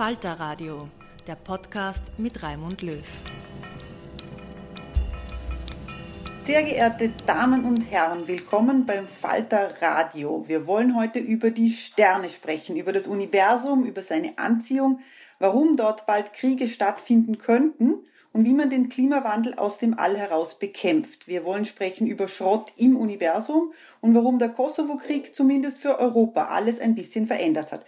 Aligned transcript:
Falter 0.00 0.40
Radio, 0.40 0.88
der 1.26 1.34
Podcast 1.34 2.18
mit 2.18 2.42
Raimund 2.42 2.80
Löw. 2.80 3.04
Sehr 6.42 6.62
geehrte 6.62 7.10
Damen 7.26 7.66
und 7.66 7.82
Herren, 7.82 8.26
willkommen 8.26 8.86
beim 8.86 9.06
Falter 9.06 9.74
Radio. 9.82 10.46
Wir 10.48 10.66
wollen 10.66 10.96
heute 10.96 11.18
über 11.18 11.50
die 11.50 11.68
Sterne 11.68 12.30
sprechen, 12.30 12.76
über 12.76 12.94
das 12.94 13.08
Universum, 13.08 13.84
über 13.84 14.00
seine 14.00 14.38
Anziehung, 14.38 15.00
warum 15.38 15.76
dort 15.76 16.06
bald 16.06 16.32
Kriege 16.32 16.68
stattfinden 16.68 17.36
könnten 17.36 17.96
und 18.32 18.46
wie 18.46 18.54
man 18.54 18.70
den 18.70 18.88
Klimawandel 18.88 19.56
aus 19.56 19.76
dem 19.76 19.98
All 19.98 20.16
heraus 20.16 20.58
bekämpft. 20.58 21.28
Wir 21.28 21.44
wollen 21.44 21.66
sprechen 21.66 22.06
über 22.06 22.26
Schrott 22.26 22.72
im 22.78 22.96
Universum 22.96 23.74
und 24.00 24.14
warum 24.14 24.38
der 24.38 24.48
Kosovo-Krieg 24.48 25.34
zumindest 25.34 25.76
für 25.76 25.98
Europa 25.98 26.46
alles 26.46 26.80
ein 26.80 26.94
bisschen 26.94 27.26
verändert 27.26 27.70
hat. 27.70 27.84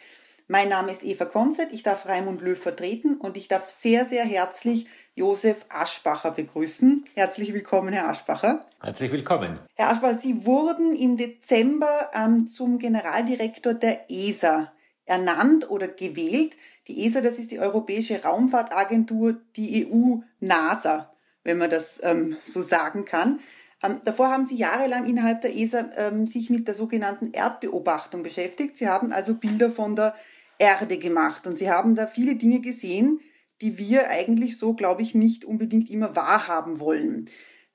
Mein 0.48 0.68
Name 0.68 0.90
ist 0.90 1.04
Eva 1.04 1.24
Konzett, 1.24 1.72
ich 1.72 1.82
darf 1.82 2.06
Raimund 2.06 2.42
Löw 2.42 2.58
vertreten 2.58 3.16
und 3.16 3.36
ich 3.36 3.48
darf 3.48 3.70
sehr, 3.70 4.04
sehr 4.04 4.24
herzlich 4.24 4.86
Josef 5.14 5.66
Aschbacher 5.68 6.32
begrüßen. 6.32 7.04
Herzlich 7.14 7.54
willkommen, 7.54 7.92
Herr 7.92 8.08
Aschbacher. 8.08 8.66
Herzlich 8.82 9.12
willkommen. 9.12 9.60
Herr 9.74 9.90
Aschbacher, 9.90 10.16
Sie 10.16 10.44
wurden 10.44 10.96
im 10.96 11.16
Dezember 11.16 12.10
ähm, 12.14 12.48
zum 12.48 12.78
Generaldirektor 12.78 13.74
der 13.74 14.10
ESA 14.10 14.72
ernannt 15.04 15.70
oder 15.70 15.86
gewählt. 15.88 16.56
Die 16.88 17.06
ESA, 17.06 17.20
das 17.20 17.38
ist 17.38 17.50
die 17.50 17.60
Europäische 17.60 18.22
Raumfahrtagentur, 18.22 19.36
die 19.56 19.86
EU-NASA, 19.86 21.12
wenn 21.44 21.58
man 21.58 21.70
das 21.70 22.00
ähm, 22.02 22.36
so 22.40 22.62
sagen 22.62 23.04
kann. 23.04 23.40
Ähm, 23.82 24.00
davor 24.04 24.30
haben 24.30 24.46
Sie 24.46 24.56
jahrelang 24.56 25.06
innerhalb 25.06 25.42
der 25.42 25.54
ESA 25.54 25.90
ähm, 25.96 26.26
sich 26.26 26.50
mit 26.50 26.66
der 26.66 26.74
sogenannten 26.74 27.32
Erdbeobachtung 27.32 28.22
beschäftigt. 28.22 28.76
Sie 28.76 28.88
haben 28.88 29.12
also 29.12 29.34
Bilder 29.34 29.70
von 29.70 29.94
der 29.94 30.14
Erde 30.62 30.98
gemacht 30.98 31.48
und 31.48 31.58
Sie 31.58 31.68
haben 31.68 31.96
da 31.96 32.06
viele 32.06 32.36
Dinge 32.36 32.60
gesehen, 32.60 33.20
die 33.60 33.78
wir 33.78 34.10
eigentlich 34.10 34.58
so, 34.58 34.74
glaube 34.74 35.02
ich, 35.02 35.14
nicht 35.14 35.44
unbedingt 35.44 35.90
immer 35.90 36.14
wahrhaben 36.14 36.78
wollen. 36.78 37.28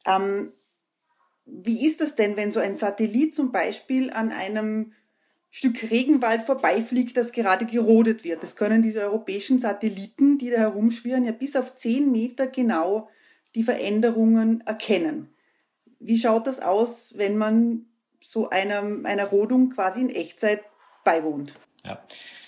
Ähm, 0.05 0.53
wie 1.45 1.85
ist 1.85 1.99
das 1.99 2.15
denn, 2.15 2.37
wenn 2.37 2.53
so 2.53 2.61
ein 2.61 2.77
Satellit 2.77 3.35
zum 3.35 3.51
Beispiel 3.51 4.11
an 4.11 4.31
einem 4.31 4.93
Stück 5.49 5.91
Regenwald 5.91 6.43
vorbeifliegt, 6.43 7.17
das 7.17 7.33
gerade 7.33 7.65
gerodet 7.65 8.23
wird? 8.23 8.41
Das 8.41 8.55
können 8.55 8.81
diese 8.81 9.01
europäischen 9.01 9.59
Satelliten, 9.59 10.37
die 10.37 10.49
da 10.49 10.57
herumschwirren, 10.57 11.25
ja 11.25 11.33
bis 11.33 11.57
auf 11.57 11.75
zehn 11.75 12.09
Meter 12.11 12.47
genau 12.47 13.09
die 13.53 13.63
Veränderungen 13.63 14.61
erkennen. 14.65 15.33
Wie 15.99 16.17
schaut 16.17 16.47
das 16.47 16.61
aus, 16.61 17.17
wenn 17.17 17.37
man 17.37 17.85
so 18.21 18.49
einer, 18.49 18.81
einer 19.03 19.25
Rodung 19.25 19.71
quasi 19.71 20.01
in 20.01 20.09
Echtzeit 20.09 20.63
beiwohnt? 21.03 21.53
Ja. 21.85 22.01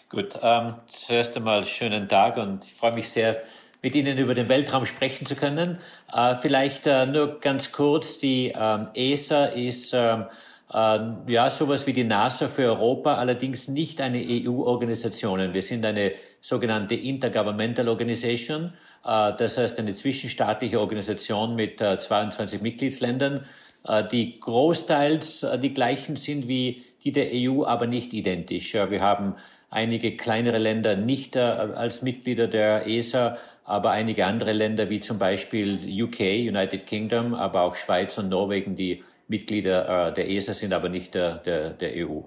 Gut, 0.09 0.40
ähm, 0.42 0.74
zuerst 0.88 1.38
einmal 1.38 1.68
schönen 1.68 2.09
Tag 2.09 2.38
und 2.38 2.66
ich 2.66 2.74
freue 2.74 2.96
mich 2.96 3.09
sehr, 3.09 3.44
mit 3.84 3.94
Ihnen 3.94 4.18
über 4.18 4.34
den 4.34 4.50
Weltraum 4.50 4.88
sprechen 4.88 5.28
zu 5.28 5.36
können. 5.36 5.78
Äh, 6.12 6.34
vielleicht 6.42 6.88
äh, 6.88 7.06
nur 7.06 7.40
ganz 7.40 7.72
kurz, 7.72 8.18
die 8.18 8.52
ähm, 8.59 8.88
ESA 8.96 9.46
ist 9.46 9.94
ähm, 9.94 10.25
äh, 10.74 11.00
ja 11.28 11.52
sowas 11.52 11.86
wie 11.86 11.94
die 11.94 12.06
NASA 12.06 12.48
für 12.48 12.64
Europa, 12.64 13.18
allerdings 13.18 13.68
nicht 13.68 14.02
eine 14.02 14.18
EU-Organisation. 14.18 15.53
Wir 15.53 15.62
sind 15.62 15.86
eine 15.86 16.14
sogenannte 16.42 16.96
Intergovernmental 16.96 17.88
Organization, 17.88 18.74
äh, 19.06 19.34
das 19.38 19.59
heißt 19.59 19.78
eine 19.78 19.94
zwischenstaatliche 19.94 20.80
Organisation 20.80 21.56
mit 21.56 21.81
äh, 21.81 22.00
22 22.00 22.64
Mitgliedsländern, 22.64 23.46
äh, 23.88 24.03
die 24.08 24.40
großteils 24.40 25.44
äh, 25.44 25.59
die 25.59 25.75
gleichen 25.75 26.16
sind 26.16 26.48
wie 26.48 26.84
die 27.03 27.12
der 27.12 27.30
EU, 27.31 27.64
aber 27.64 27.86
nicht 27.86 28.12
identisch. 28.12 28.74
Wir 28.74 29.02
haben 29.02 29.36
einige 29.69 30.16
kleinere 30.18 30.57
Länder 30.57 30.96
nicht 30.96 31.35
äh, 31.35 31.40
als 31.40 32.02
Mitglieder 32.02 32.47
der 32.47 32.88
ESA, 32.88 33.38
aber 33.63 33.91
einige 33.91 34.25
andere 34.25 34.52
Länder 34.53 34.90
wie 34.90 35.00
zum 35.00 35.19
Beispiel 35.19 35.80
UK, 36.03 36.19
United 36.19 36.88
Kingdom, 36.88 37.34
aber 37.34 37.62
auch 37.62 37.75
Schweiz 37.75 38.18
und 38.18 38.30
Norwegen, 38.30 38.75
die 38.75 39.04
Mitglieder 39.27 40.10
äh, 40.10 40.13
der 40.13 40.30
ESA 40.30 40.54
sind, 40.54 40.74
aber 40.74 40.89
nicht 40.89 41.13
der, 41.13 41.36
der, 41.36 41.69
der 41.71 42.07
EU. 42.07 42.21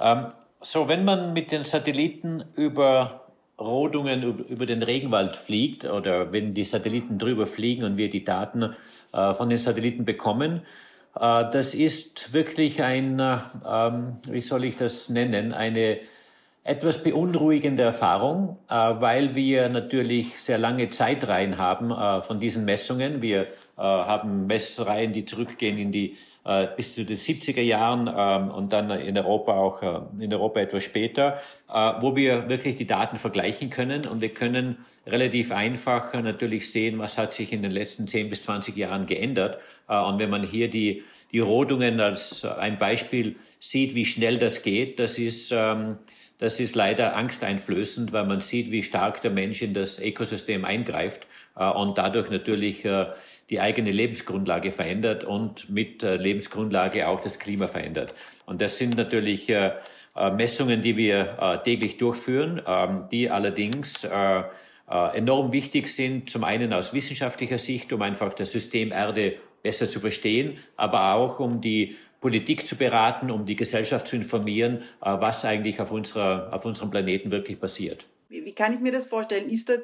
Ähm, 0.00 0.26
so, 0.60 0.88
wenn 0.88 1.04
man 1.04 1.32
mit 1.32 1.50
den 1.50 1.64
Satelliten 1.64 2.44
über 2.54 3.22
Rodungen 3.58 4.44
über 4.48 4.66
den 4.66 4.82
Regenwald 4.82 5.34
fliegt 5.34 5.86
oder 5.86 6.30
wenn 6.30 6.52
die 6.52 6.64
Satelliten 6.64 7.18
drüber 7.18 7.46
fliegen 7.46 7.84
und 7.84 7.96
wir 7.96 8.10
die 8.10 8.22
Daten 8.22 8.74
äh, 9.12 9.32
von 9.34 9.48
den 9.48 9.56
Satelliten 9.56 10.04
bekommen, 10.04 10.62
das 11.18 11.72
ist 11.72 12.34
wirklich 12.34 12.82
ein, 12.82 13.18
äh, 13.18 13.38
ähm, 13.66 14.18
wie 14.28 14.42
soll 14.42 14.64
ich 14.66 14.76
das 14.76 15.08
nennen, 15.08 15.54
eine 15.54 15.98
etwas 16.66 17.02
beunruhigende 17.02 17.84
Erfahrung, 17.84 18.58
äh, 18.68 18.74
weil 18.74 19.34
wir 19.34 19.68
natürlich 19.68 20.40
sehr 20.40 20.58
lange 20.58 20.90
Zeitreihen 20.90 21.58
haben 21.58 21.92
äh, 21.92 22.20
von 22.22 22.40
diesen 22.40 22.64
Messungen. 22.64 23.22
Wir 23.22 23.42
äh, 23.42 23.46
haben 23.76 24.46
Messreihen, 24.46 25.12
die 25.12 25.24
zurückgehen 25.24 25.78
in 25.78 25.92
die 25.92 26.16
bis 26.76 26.94
zu 26.94 27.04
den 27.04 27.16
70er 27.16 27.60
Jahren 27.60 28.06
ähm, 28.06 28.52
und 28.54 28.72
dann 28.72 28.88
in 28.92 29.18
Europa 29.18 29.54
auch 29.54 29.82
in 30.20 30.32
Europa 30.32 30.60
etwas 30.60 30.84
später, 30.84 31.40
wo 31.98 32.14
wir 32.14 32.48
wirklich 32.48 32.76
die 32.76 32.86
Daten 32.86 33.18
vergleichen 33.18 33.68
können 33.68 34.06
und 34.06 34.20
wir 34.20 34.28
können 34.28 34.76
relativ 35.08 35.50
einfach 35.50 36.14
natürlich 36.14 36.70
sehen, 36.70 37.00
was 37.00 37.18
hat 37.18 37.32
sich 37.32 37.52
in 37.52 37.62
den 37.62 37.72
letzten 37.72 38.06
10 38.06 38.30
bis 38.30 38.44
20 38.44 38.76
Jahren 38.76 39.06
geändert. 39.06 39.58
und 39.88 40.20
wenn 40.20 40.30
man 40.30 40.44
hier 40.44 40.70
die, 40.70 41.02
die 41.32 41.40
Rodungen 41.40 41.98
als 41.98 42.44
ein 42.44 42.78
Beispiel 42.78 43.34
sieht, 43.58 43.96
wie 43.96 44.04
schnell 44.04 44.38
das 44.38 44.62
geht, 44.62 45.00
das 45.00 45.18
ist, 45.18 45.50
ähm, 45.52 45.96
das 46.38 46.60
ist 46.60 46.74
leider 46.74 47.16
angsteinflößend, 47.16 48.12
weil 48.12 48.26
man 48.26 48.40
sieht, 48.40 48.70
wie 48.70 48.82
stark 48.82 49.20
der 49.20 49.30
Mensch 49.30 49.62
in 49.62 49.74
das 49.74 49.98
Ökosystem 49.98 50.64
eingreift 50.64 51.26
und 51.54 51.96
dadurch 51.96 52.28
natürlich 52.28 52.86
die 53.48 53.60
eigene 53.60 53.90
Lebensgrundlage 53.90 54.70
verändert 54.70 55.24
und 55.24 55.70
mit 55.70 56.02
Lebensgrundlage 56.02 57.08
auch 57.08 57.20
das 57.20 57.38
Klima 57.38 57.68
verändert. 57.68 58.12
Und 58.44 58.60
das 58.60 58.76
sind 58.76 58.96
natürlich 58.96 59.48
äh, 59.48 59.72
äh, 60.16 60.30
Messungen, 60.30 60.82
die 60.82 60.96
wir 60.96 61.36
äh, 61.40 61.58
täglich 61.62 61.98
durchführen, 61.98 62.62
ähm, 62.66 63.04
die 63.10 63.30
allerdings 63.30 64.06
enorm 65.14 65.52
wichtig 65.52 65.88
sind, 65.88 66.30
zum 66.30 66.44
einen 66.44 66.72
aus 66.72 66.94
wissenschaftlicher 66.94 67.58
Sicht, 67.58 67.92
um 67.92 68.02
einfach 68.02 68.32
das 68.34 68.52
System 68.52 68.92
Erde 68.92 69.34
besser 69.64 69.88
zu 69.88 69.98
verstehen, 69.98 70.58
aber 70.76 71.14
auch 71.14 71.40
um 71.40 71.60
die 71.60 71.96
Politik 72.20 72.66
zu 72.66 72.76
beraten, 72.76 73.30
um 73.30 73.46
die 73.46 73.56
Gesellschaft 73.56 74.08
zu 74.08 74.16
informieren, 74.16 74.82
was 75.00 75.44
eigentlich 75.44 75.80
auf, 75.80 75.92
unserer, 75.92 76.52
auf 76.52 76.64
unserem 76.64 76.90
Planeten 76.90 77.30
wirklich 77.30 77.60
passiert. 77.60 78.06
Wie 78.28 78.52
kann 78.52 78.72
ich 78.72 78.80
mir 78.80 78.92
das 78.92 79.06
vorstellen? 79.06 79.48
Ist 79.48 79.68
da 79.68 79.74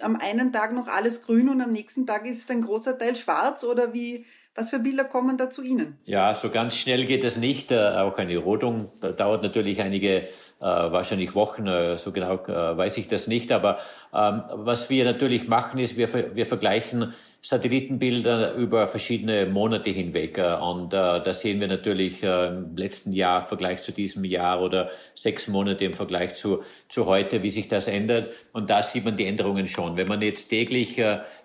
am 0.00 0.16
einen 0.16 0.52
Tag 0.52 0.72
noch 0.72 0.88
alles 0.88 1.22
grün 1.22 1.48
und 1.48 1.60
am 1.60 1.72
nächsten 1.72 2.06
Tag 2.06 2.26
ist 2.26 2.50
ein 2.50 2.62
großer 2.62 2.98
Teil 2.98 3.16
schwarz 3.16 3.64
oder 3.64 3.92
wie, 3.92 4.24
was 4.54 4.70
für 4.70 4.78
Bilder 4.78 5.04
kommen 5.04 5.38
da 5.38 5.50
zu 5.50 5.62
Ihnen? 5.62 5.98
Ja, 6.04 6.34
so 6.34 6.50
ganz 6.50 6.76
schnell 6.76 7.06
geht 7.06 7.24
es 7.24 7.36
nicht. 7.36 7.70
Äh, 7.70 7.78
auch 7.78 8.18
eine 8.18 8.36
Rodung 8.36 8.90
dauert 9.16 9.42
natürlich 9.42 9.80
einige, 9.80 10.22
äh, 10.22 10.28
wahrscheinlich 10.60 11.34
Wochen, 11.34 11.66
äh, 11.66 11.96
so 11.96 12.12
genau 12.12 12.38
weiß 12.46 12.96
ich 12.98 13.08
das 13.08 13.26
nicht. 13.26 13.52
Aber 13.52 13.78
ähm, 14.14 14.42
was 14.52 14.90
wir 14.90 15.04
natürlich 15.04 15.48
machen, 15.48 15.78
ist, 15.78 15.96
wir, 15.96 16.34
wir 16.34 16.46
vergleichen 16.46 17.14
Satellitenbilder 17.44 18.54
über 18.54 18.86
verschiedene 18.86 19.46
Monate 19.46 19.90
hinweg. 19.90 20.38
Äh, 20.38 20.54
und 20.54 20.94
äh, 20.94 21.20
da 21.20 21.34
sehen 21.34 21.58
wir 21.60 21.66
natürlich 21.66 22.22
äh, 22.22 22.46
im 22.46 22.76
letzten 22.76 23.10
Jahr 23.12 23.42
im 23.42 23.48
Vergleich 23.48 23.82
zu 23.82 23.90
diesem 23.90 24.24
Jahr 24.24 24.62
oder 24.62 24.90
sechs 25.16 25.48
Monate 25.48 25.84
im 25.84 25.92
Vergleich 25.92 26.36
zu, 26.36 26.62
zu 26.88 27.06
heute, 27.06 27.42
wie 27.42 27.50
sich 27.50 27.66
das 27.66 27.88
ändert. 27.88 28.32
Und 28.52 28.70
da 28.70 28.84
sieht 28.84 29.04
man 29.04 29.16
die 29.16 29.26
Änderungen 29.26 29.66
schon. 29.66 29.96
Wenn 29.96 30.06
man 30.06 30.22
jetzt 30.22 30.48
täglich 30.48 31.00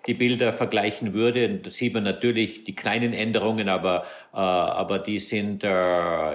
die 0.06 0.14
Bilder 0.14 0.52
vergleichen 0.52 1.14
würde, 1.14 1.60
sieht 1.70 1.94
man 1.94 2.04
natürlich 2.04 2.64
die 2.64 2.74
kleinen 2.74 3.12
Änderungen, 3.12 3.68
aber, 3.68 4.04
aber 4.32 4.98
die 4.98 5.18
sind 5.18 5.62
ja 5.62 6.34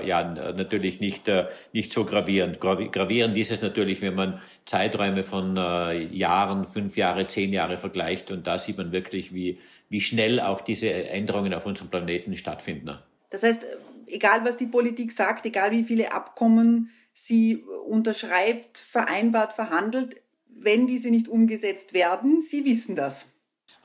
natürlich 0.55 0.99
nicht, 0.99 1.29
nicht 1.73 1.91
so 1.91 2.05
gravierend. 2.05 2.59
Gravierend 2.59 3.37
ist 3.37 3.51
es 3.51 3.61
natürlich, 3.61 4.01
wenn 4.01 4.15
man 4.15 4.41
Zeiträume 4.65 5.23
von 5.23 5.55
Jahren, 6.11 6.65
fünf 6.67 6.97
Jahre, 6.97 7.27
zehn 7.27 7.53
Jahre 7.53 7.77
vergleicht. 7.77 8.31
Und 8.31 8.47
da 8.47 8.57
sieht 8.57 8.77
man 8.77 8.91
wirklich, 8.91 9.33
wie, 9.33 9.52
wie 9.93 10.01
schnell 10.01 10.39
auch 10.39 10.61
diese 10.61 10.91
Änderungen 10.91 11.53
auf 11.53 11.67
unserem 11.67 11.91
Planeten 11.91 12.35
stattfinden. 12.35 12.97
Das 13.29 13.43
heißt, 13.43 13.61
egal 14.07 14.43
was 14.43 14.57
die 14.57 14.65
Politik 14.65 15.11
sagt, 15.11 15.45
egal 15.45 15.69
wie 15.69 15.83
viele 15.83 16.11
Abkommen 16.13 16.89
sie 17.13 17.63
unterschreibt, 17.87 18.79
vereinbart, 18.79 19.53
verhandelt, 19.53 20.19
wenn 20.49 20.87
diese 20.87 21.11
nicht 21.11 21.27
umgesetzt 21.27 21.93
werden, 21.93 22.41
Sie 22.41 22.65
wissen 22.65 22.95
das. 22.95 23.27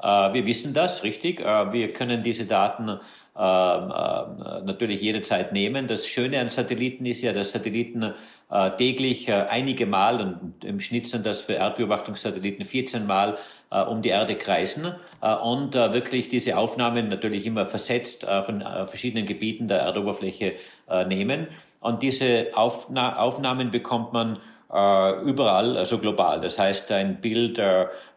Äh, 0.03 0.33
wir 0.33 0.47
wissen 0.47 0.75
das, 0.75 1.03
richtig. 1.03 1.41
Äh, 1.41 1.73
wir 1.73 1.93
können 1.93 2.23
diese 2.23 2.47
Daten 2.47 2.89
äh, 2.89 2.99
natürlich 3.37 5.01
jederzeit 5.01 5.53
nehmen. 5.53 5.87
Das 5.87 6.07
Schöne 6.07 6.41
an 6.41 6.51
Satelliten 6.51 7.07
ist 7.07 7.23
ja, 7.23 7.33
dass 7.33 7.53
Satelliten 7.53 8.15
täglich 8.79 9.31
einige 9.31 9.85
Mal, 9.85 10.23
und 10.23 10.65
im 10.65 10.81
Schnitt 10.81 11.07
sind 11.07 11.27
das 11.27 11.43
für 11.43 11.53
Erdbeobachtungssatelliten 11.53 12.65
14 12.65 13.07
Mal 13.07 13.37
um 13.91 14.01
die 14.01 14.09
Erde 14.09 14.37
kreisen 14.37 14.95
und 15.43 15.75
wirklich 15.75 16.31
diese 16.31 16.57
Aufnahmen 16.57 17.11
natürlich 17.11 17.45
immer 17.45 17.67
versetzt 17.67 18.25
von 18.25 18.63
verschiedenen 18.87 19.27
Gebieten 19.27 19.69
der 19.69 19.81
Erdoberfläche 19.81 20.55
nehmen. 21.09 21.49
Und 21.81 22.03
diese 22.03 22.47
Aufnahmen 22.55 23.71
bekommt 23.71 24.15
man 24.15 24.39
überall, 24.71 25.79
also 25.79 25.99
global. 25.99 26.41
Das 26.43 26.59
heißt, 26.59 26.93
ein 26.93 27.21
Bild 27.23 27.59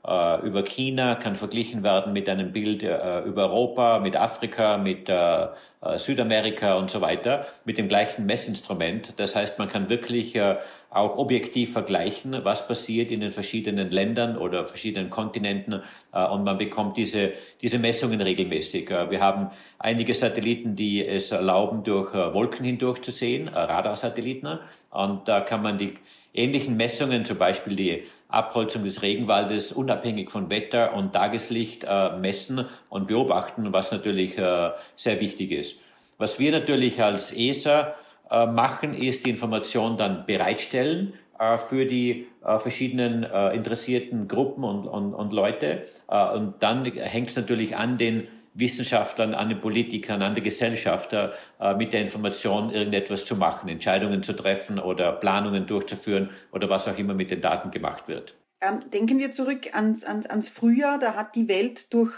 äh, 0.03 0.41
über 0.41 0.63
China 0.63 1.15
kann 1.15 1.35
verglichen 1.35 1.83
werden 1.83 2.11
mit 2.11 2.27
einem 2.27 2.51
Bild 2.51 2.81
äh, 2.81 3.19
über 3.21 3.49
Europa, 3.49 3.99
mit 3.99 4.15
Afrika, 4.15 4.77
mit 4.77 5.07
äh, 5.09 5.43
äh, 5.43 5.97
Südamerika 5.97 6.75
und 6.75 6.89
so 6.89 7.01
weiter, 7.01 7.45
mit 7.65 7.77
dem 7.77 7.87
gleichen 7.87 8.25
Messinstrument. 8.25 9.13
Das 9.17 9.35
heißt, 9.35 9.59
man 9.59 9.69
kann 9.69 9.89
wirklich 9.89 10.35
äh, 10.35 10.57
auch 10.89 11.17
objektiv 11.17 11.73
vergleichen, 11.73 12.43
was 12.43 12.67
passiert 12.67 13.11
in 13.11 13.21
den 13.21 13.31
verschiedenen 13.31 13.91
Ländern 13.91 14.37
oder 14.37 14.65
verschiedenen 14.65 15.09
Kontinenten 15.09 15.81
und 16.11 16.43
man 16.43 16.57
bekommt 16.57 16.97
diese, 16.97 17.31
diese 17.61 17.79
Messungen 17.79 18.19
regelmäßig. 18.19 18.89
Wir 18.89 19.21
haben 19.21 19.51
einige 19.79 20.13
Satelliten, 20.13 20.75
die 20.75 21.07
es 21.07 21.31
erlauben, 21.31 21.83
durch 21.83 22.13
Wolken 22.13 22.65
hindurch 22.65 23.01
zu 23.01 23.11
sehen, 23.11 23.47
Radarsatelliten, 23.47 24.59
und 24.89 25.29
da 25.29 25.39
kann 25.39 25.61
man 25.61 25.77
die 25.77 25.93
ähnlichen 26.33 26.77
Messungen, 26.77 27.25
zum 27.25 27.37
Beispiel 27.37 27.75
die 27.75 28.03
Abholzung 28.27 28.83
des 28.83 29.01
Regenwaldes 29.01 29.71
unabhängig 29.71 30.31
von 30.31 30.49
Wetter 30.49 30.93
und 30.93 31.13
Tageslicht 31.13 31.83
äh, 31.87 32.17
messen 32.17 32.65
und 32.89 33.07
beobachten, 33.07 33.73
was 33.73 33.91
natürlich 33.91 34.37
äh, 34.37 34.71
sehr 34.95 35.19
wichtig 35.19 35.51
ist. 35.51 35.81
Was 36.17 36.39
wir 36.39 36.51
natürlich 36.51 37.01
als 37.03 37.33
ESA 37.33 37.95
äh, 38.29 38.45
machen, 38.45 38.93
ist 38.93 39.25
die 39.25 39.31
Information 39.31 39.97
dann 39.97 40.25
bereitstellen 40.25 41.13
äh, 41.41 41.57
für 41.57 41.85
die 41.87 42.27
äh, 42.45 42.59
verschiedenen 42.59 43.23
äh, 43.23 43.55
interessierten 43.55 44.27
Gruppen 44.27 44.63
und, 44.63 44.87
und, 44.87 45.15
und 45.15 45.33
Leute. 45.33 45.87
und 46.07 46.55
dann 46.59 46.85
hängt 46.85 47.29
es 47.29 47.35
natürlich 47.35 47.75
an 47.75 47.97
den 47.97 48.27
Wissenschaftlern, 48.53 49.33
an 49.33 49.49
den 49.49 49.61
Politikern, 49.61 50.21
an 50.21 50.33
der 50.33 50.43
Gesellschaft 50.43 51.13
äh, 51.13 51.29
mit 51.75 51.93
der 51.93 52.01
Information 52.01 52.71
irgendetwas 52.71 53.25
zu 53.25 53.35
machen, 53.35 53.69
Entscheidungen 53.69 54.23
zu 54.23 54.33
treffen 54.33 54.79
oder 54.79 55.13
Planungen 55.13 55.67
durchzuführen 55.67 56.29
oder 56.51 56.69
was 56.69 56.87
auch 56.87 56.97
immer 56.97 57.13
mit 57.13 57.31
den 57.31 57.41
Daten 57.41 57.71
gemacht 57.71 58.07
wird. 58.07 58.35
Ähm, 58.61 58.83
denken 58.91 59.19
wir 59.19 59.31
zurück 59.31 59.73
ans, 59.73 60.03
ans, 60.03 60.27
ans 60.27 60.49
Frühjahr, 60.49 60.99
da 60.99 61.15
hat 61.15 61.35
die 61.35 61.47
Welt 61.47 61.93
durch 61.93 62.13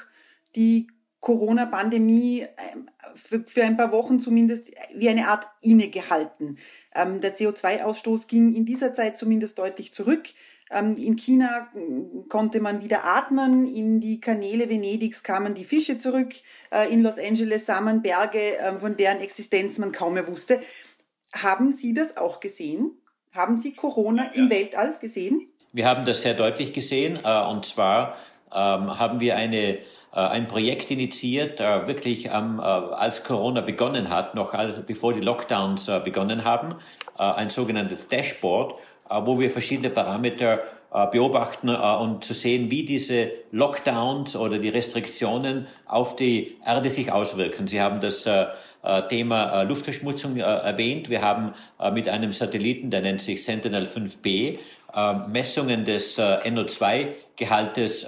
die 0.55 0.87
Corona-Pandemie 1.21 2.45
ähm, 2.73 2.89
für, 3.15 3.43
für, 3.47 3.63
ein 3.63 3.77
paar 3.77 3.93
Wochen 3.93 4.19
zumindest 4.19 4.67
wie 4.93 5.07
eine 5.07 5.29
Art 5.29 5.47
innegehalten. 5.61 6.57
Ähm, 6.93 7.21
der 7.21 7.37
CO2-Ausstoß 7.37 8.27
ging 8.27 8.53
in 8.53 8.65
dieser 8.65 8.93
Zeit 8.93 9.17
zumindest 9.17 9.57
deutlich 9.57 9.93
zurück. 9.93 10.29
Ähm, 10.73 10.95
in 10.97 11.15
China 11.15 11.67
mm, 11.73 12.27
konnte 12.29 12.59
man 12.59 12.83
wieder 12.83 13.03
atmen, 13.05 13.65
in 13.65 13.99
die 13.99 14.19
Kanäle 14.19 14.69
Venedigs 14.69 15.23
kamen 15.23 15.53
die 15.53 15.65
Fische 15.65 15.97
zurück, 15.97 16.33
äh, 16.71 16.91
in 16.91 17.03
Los 17.03 17.17
Angeles 17.17 17.65
sah 17.65 17.81
man 17.81 18.01
Berge, 18.01 18.39
ähm, 18.39 18.79
von 18.79 18.97
deren 18.97 19.19
Existenz 19.19 19.77
man 19.77 19.91
kaum 19.91 20.15
mehr 20.15 20.27
wusste. 20.27 20.59
Haben 21.33 21.73
Sie 21.73 21.93
das 21.93 22.17
auch 22.17 22.39
gesehen? 22.39 22.91
Haben 23.31 23.59
Sie 23.59 23.73
Corona 23.73 24.25
ja. 24.25 24.31
im 24.33 24.49
Weltall 24.49 24.97
gesehen? 24.99 25.47
Wir 25.71 25.87
haben 25.87 26.05
das 26.05 26.21
sehr 26.21 26.33
deutlich 26.33 26.73
gesehen 26.73 27.17
äh, 27.23 27.45
und 27.45 27.65
zwar 27.65 28.15
ähm, 28.51 28.99
haben 28.99 29.19
wir 29.19 29.35
eine, 29.35 29.77
äh, 29.77 29.79
ein 30.11 30.47
Projekt 30.47 30.91
initiiert, 30.91 31.59
wirklich 31.59 32.31
als 32.31 33.23
Corona 33.23 33.61
begonnen 33.61 34.09
hat, 34.09 34.35
noch 34.35 34.53
bevor 34.85 35.13
die 35.13 35.21
Lockdowns 35.21 35.87
begonnen 36.03 36.43
haben, 36.43 36.75
ein 37.15 37.49
sogenanntes 37.49 38.07
Dashboard 38.07 38.73
äh, 38.73 38.92
wo 39.09 39.39
wir 39.39 39.49
verschiedene 39.49 39.89
Parameter 39.89 40.61
äh, 40.93 41.07
beobachten 41.07 41.69
äh, 41.69 41.73
und 41.73 42.23
zu 42.23 42.33
sehen, 42.33 42.69
wie 42.69 42.85
diese 42.85 43.31
Lockdowns 43.51 44.35
oder 44.35 44.59
die 44.59 44.69
Restriktionen 44.69 45.67
auf 45.85 46.15
die 46.15 46.57
Erde 46.65 46.89
sich 46.89 47.11
auswirken. 47.11 47.67
Sie 47.67 47.81
haben 47.81 47.99
das 47.99 48.27
Thema 49.07 49.63
Luftverschmutzung 49.63 50.35
erwähnt. 50.35 51.09
Wir 51.09 51.21
haben 51.21 51.53
mit 51.93 52.09
einem 52.09 52.33
Satelliten, 52.33 52.89
der 52.91 52.99
nennt 52.99 53.21
sich 53.21 53.45
Sentinel 53.45 53.85
5B, 53.85 54.59
Messungen 55.29 55.85
des 55.85 56.19
NO2-Gehaltes 56.19 58.05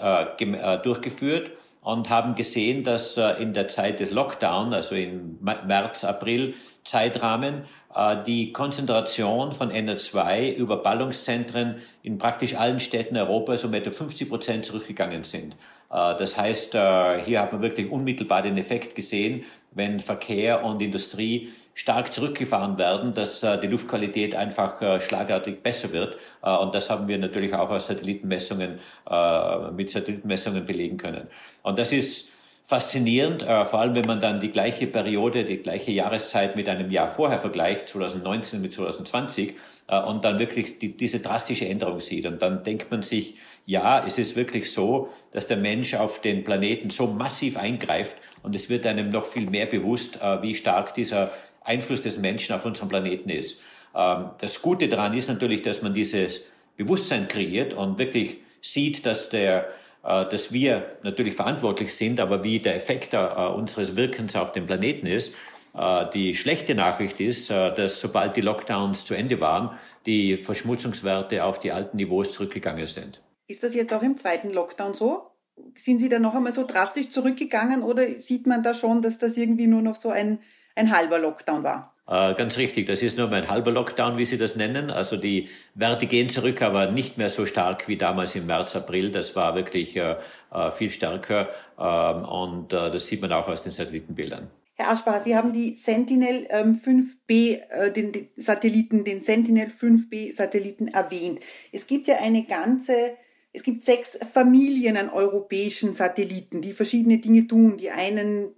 durchgeführt 0.83 1.51
und 1.81 2.09
haben 2.09 2.35
gesehen, 2.35 2.83
dass 2.83 3.15
in 3.15 3.53
der 3.53 3.69
Zeit 3.69 4.01
des 4.01 4.11
Lockdown, 4.11 4.73
also 4.73 4.95
im 4.95 5.39
März, 5.41 6.03
April 6.03 6.55
Zeitrahmen, 6.85 7.63
äh, 7.63 7.84
die 8.27 8.51
Konzentration 8.51 9.53
von 9.53 9.71
NO2 9.71 10.53
über 10.53 10.77
Ballungszentren 10.77 11.75
in 12.03 12.17
praktisch 12.17 12.55
allen 12.55 12.79
Städten 12.81 13.15
Europas 13.15 13.63
um 13.63 13.73
etwa 13.73 13.91
50 13.91 14.29
Prozent 14.29 14.65
zurückgegangen 14.65 15.23
sind. 15.23 15.55
Äh, 15.91 16.15
das 16.17 16.37
heißt, 16.37 16.75
äh, 16.75 17.21
hier 17.23 17.41
hat 17.41 17.53
man 17.53 17.61
wirklich 17.61 17.89
unmittelbar 17.89 18.41
den 18.41 18.57
Effekt 18.57 18.95
gesehen, 18.95 19.43
wenn 19.71 19.99
Verkehr 19.99 20.63
und 20.63 20.81
Industrie 20.81 21.49
stark 21.73 22.13
zurückgefahren 22.13 22.77
werden, 22.77 23.13
dass 23.13 23.43
äh, 23.43 23.59
die 23.59 23.67
Luftqualität 23.67 24.35
einfach 24.35 24.81
äh, 24.81 25.01
schlagartig 25.01 25.61
besser 25.61 25.91
wird. 25.91 26.17
Äh, 26.41 26.55
und 26.55 26.73
das 26.73 26.89
haben 26.89 27.07
wir 27.07 27.17
natürlich 27.17 27.53
auch 27.53 27.69
aus 27.69 27.87
Satellitenmessungen, 27.87 28.79
äh, 29.09 29.71
mit 29.71 29.91
Satellitenmessungen 29.91 30.65
belegen 30.65 30.97
können. 30.97 31.27
Und 31.63 31.79
das 31.79 31.91
ist 31.91 32.29
faszinierend, 32.65 33.43
äh, 33.43 33.65
vor 33.65 33.79
allem 33.79 33.93
wenn 33.93 34.07
man 34.07 34.19
dann 34.19 34.39
die 34.39 34.51
gleiche 34.51 34.87
Periode, 34.87 35.45
die 35.45 35.57
gleiche 35.57 35.91
Jahreszeit 35.91 36.55
mit 36.55 36.67
einem 36.67 36.89
Jahr 36.89 37.07
vorher 37.07 37.39
vergleicht, 37.39 37.89
2019 37.89 38.59
mit 38.59 38.73
2020, 38.73 39.53
äh, 39.87 40.01
und 40.01 40.25
dann 40.25 40.39
wirklich 40.39 40.79
die, 40.79 40.97
diese 40.97 41.19
drastische 41.19 41.67
Änderung 41.67 41.99
sieht. 41.99 42.25
Und 42.25 42.41
dann 42.41 42.63
denkt 42.63 42.89
man 42.89 43.03
sich, 43.03 43.35
ja, 43.67 44.03
es 44.05 44.17
ist 44.17 44.35
wirklich 44.35 44.71
so, 44.71 45.09
dass 45.31 45.45
der 45.45 45.57
Mensch 45.57 45.93
auf 45.93 46.19
den 46.21 46.43
Planeten 46.43 46.89
so 46.89 47.07
massiv 47.07 47.57
eingreift 47.57 48.17
und 48.41 48.55
es 48.55 48.69
wird 48.69 48.85
einem 48.85 49.09
noch 49.09 49.25
viel 49.25 49.49
mehr 49.49 49.65
bewusst, 49.65 50.19
wie 50.41 50.53
stark 50.53 50.93
dieser 50.93 51.31
Einfluss 51.63 52.03
des 52.03 52.19
Menschen 52.19 52.55
auf 52.55 52.63
unserem 52.63 52.89
Planeten 52.89 53.29
ist. 53.29 53.61
Ähm, 53.95 54.31
das 54.39 54.61
Gute 54.61 54.87
daran 54.87 55.13
ist 55.13 55.29
natürlich, 55.29 55.61
dass 55.61 55.81
man 55.81 55.93
dieses 55.93 56.41
Bewusstsein 56.77 57.27
kreiert 57.27 57.73
und 57.73 57.97
wirklich 57.97 58.37
sieht, 58.61 59.05
dass 59.05 59.29
der 59.29 59.61
äh, 59.61 59.65
dass 60.05 60.51
wir 60.51 60.97
natürlich 61.03 61.35
verantwortlich 61.35 61.93
sind, 61.95 62.19
aber 62.19 62.43
wie 62.43 62.59
der 62.59 62.75
Effekt 62.75 63.13
äh, 63.13 63.17
unseres 63.17 63.95
Wirkens 63.95 64.35
auf 64.35 64.51
den 64.51 64.67
Planeten 64.67 65.07
ist. 65.07 65.33
Äh, 65.73 66.05
die 66.13 66.33
schlechte 66.35 66.75
Nachricht 66.75 67.19
ist, 67.19 67.49
dass 67.49 67.99
sobald 67.99 68.35
die 68.35 68.41
Lockdowns 68.41 69.05
zu 69.05 69.13
Ende 69.13 69.39
waren, 69.39 69.71
die 70.05 70.37
Verschmutzungswerte 70.37 71.43
auf 71.43 71.59
die 71.59 71.71
alten 71.71 71.97
Niveaus 71.97 72.33
zurückgegangen 72.33 72.87
sind. 72.87 73.21
Ist 73.47 73.63
das 73.63 73.75
jetzt 73.75 73.93
auch 73.93 74.01
im 74.01 74.17
zweiten 74.17 74.49
Lockdown 74.51 74.93
so? 74.93 75.31
Sind 75.75 75.99
Sie 75.99 76.09
da 76.09 76.19
noch 76.19 76.35
einmal 76.35 76.51
so 76.51 76.65
drastisch 76.65 77.09
zurückgegangen 77.09 77.81
oder 77.83 78.05
sieht 78.19 78.45
man 78.45 78.61
da 78.61 78.73
schon, 78.73 79.01
dass 79.01 79.19
das 79.19 79.37
irgendwie 79.37 79.67
nur 79.67 79.81
noch 79.81 79.95
so 79.95 80.09
ein 80.09 80.39
ein 80.75 80.95
halber 80.95 81.19
Lockdown 81.19 81.63
war. 81.63 81.94
Äh, 82.07 82.35
ganz 82.35 82.57
richtig, 82.57 82.85
das 82.85 83.01
ist 83.01 83.17
nur 83.17 83.31
ein 83.31 83.49
halber 83.49 83.71
Lockdown, 83.71 84.17
wie 84.17 84.25
Sie 84.25 84.37
das 84.37 84.55
nennen. 84.55 84.91
Also 84.91 85.17
die 85.17 85.49
Werte 85.73 86.05
gehen 86.05 86.29
zurück, 86.29 86.61
aber 86.61 86.91
nicht 86.91 87.17
mehr 87.17 87.29
so 87.29 87.45
stark 87.45 87.87
wie 87.87 87.97
damals 87.97 88.35
im 88.35 88.45
März, 88.45 88.75
April. 88.75 89.11
Das 89.11 89.35
war 89.35 89.55
wirklich 89.55 89.95
äh, 89.95 90.15
äh 90.53 90.71
viel 90.71 90.91
stärker 90.91 91.49
ähm, 91.79 92.25
und 92.25 92.73
äh, 92.73 92.91
das 92.91 93.07
sieht 93.07 93.21
man 93.21 93.31
auch 93.31 93.47
aus 93.47 93.63
den 93.63 93.71
Satellitenbildern. 93.71 94.49
Herr 94.77 94.91
Aschbacher, 94.91 95.23
Sie 95.23 95.35
haben 95.35 95.53
die 95.53 95.73
Sentinel 95.73 96.47
ähm, 96.49 96.79
5B, 96.79 97.61
äh, 97.69 97.91
den, 97.91 98.11
den 98.11 98.27
Satelliten, 98.35 99.05
den 99.05 99.21
Sentinel 99.21 99.69
5B 99.69 100.35
Satelliten 100.35 100.89
erwähnt. 100.89 101.39
Es 101.71 101.87
gibt 101.87 102.07
ja 102.07 102.17
eine 102.17 102.43
ganze 102.43 103.15
es 103.55 103.63
gibt 103.63 103.83
sechs 103.83 104.17
Familien 104.33 104.97
an 104.97 105.09
europäischen 105.09 105.93
Satelliten, 105.93 106.61
die 106.61 106.73
verschiedene 106.73 107.19
Dinge 107.19 107.47
tun. 107.47 107.77
Die 107.77 107.89
einen 107.89 108.49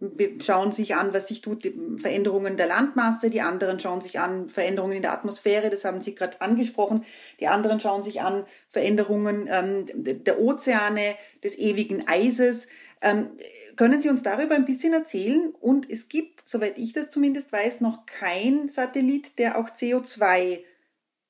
schauen 0.43 0.71
sich 0.71 0.95
an, 0.95 1.13
was 1.13 1.27
sich 1.27 1.41
tut, 1.41 1.71
Veränderungen 1.97 2.57
der 2.57 2.67
Landmasse, 2.67 3.29
die 3.29 3.41
anderen 3.41 3.79
schauen 3.79 4.01
sich 4.01 4.19
an 4.19 4.49
Veränderungen 4.49 4.97
in 4.97 5.01
der 5.03 5.13
Atmosphäre, 5.13 5.69
das 5.69 5.85
haben 5.85 6.01
Sie 6.01 6.15
gerade 6.15 6.41
angesprochen, 6.41 7.05
die 7.39 7.47
anderen 7.47 7.79
schauen 7.79 8.03
sich 8.03 8.21
an 8.21 8.45
Veränderungen 8.69 9.47
ähm, 9.51 9.85
der 9.93 10.39
Ozeane, 10.39 11.15
des 11.43 11.57
ewigen 11.57 12.07
Eises. 12.07 12.67
Ähm, 13.01 13.29
können 13.75 14.01
Sie 14.01 14.09
uns 14.09 14.23
darüber 14.23 14.55
ein 14.55 14.65
bisschen 14.65 14.93
erzählen? 14.93 15.53
Und 15.59 15.89
es 15.89 16.09
gibt, 16.09 16.47
soweit 16.47 16.77
ich 16.77 16.93
das 16.93 17.11
zumindest 17.11 17.51
weiß, 17.51 17.81
noch 17.81 18.05
kein 18.07 18.69
Satellit, 18.69 19.37
der 19.37 19.57
auch 19.57 19.69
CO2 19.69 20.63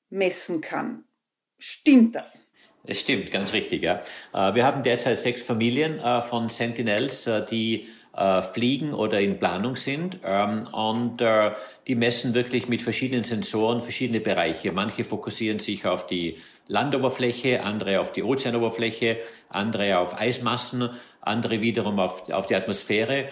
messen 0.08 0.62
kann. 0.62 1.04
Stimmt 1.58 2.14
das? 2.14 2.47
Es 2.84 3.00
stimmt, 3.00 3.30
ganz 3.30 3.52
richtig, 3.52 3.82
ja. 3.82 4.00
Äh, 4.32 4.54
wir 4.54 4.64
haben 4.64 4.82
derzeit 4.82 5.18
sechs 5.18 5.42
Familien 5.42 5.98
äh, 5.98 6.22
von 6.22 6.48
Sentinels, 6.50 7.26
äh, 7.26 7.44
die 7.44 7.88
fliegen 8.52 8.94
oder 8.94 9.20
in 9.20 9.38
Planung 9.38 9.76
sind. 9.76 10.18
Ähm, 10.24 10.66
und 10.72 11.18
die 11.86 11.94
messen 11.94 12.34
wirklich 12.34 12.66
mit 12.66 12.82
verschiedenen 12.82 13.22
Sensoren 13.22 13.80
verschiedene 13.80 14.18
Bereiche. 14.18 14.72
Manche 14.72 15.04
fokussieren 15.04 15.60
sich 15.60 15.86
auf 15.86 16.04
die 16.08 16.38
Landoberfläche, 16.66 17.62
andere 17.62 18.00
auf 18.00 18.10
die 18.10 18.24
Ozeanoberfläche, 18.24 19.18
andere 19.50 19.98
auf 19.98 20.20
Eismassen, 20.20 20.90
andere 21.20 21.60
wiederum 21.60 22.00
auf, 22.00 22.28
auf 22.30 22.46
die 22.46 22.56
Atmosphäre. 22.56 23.28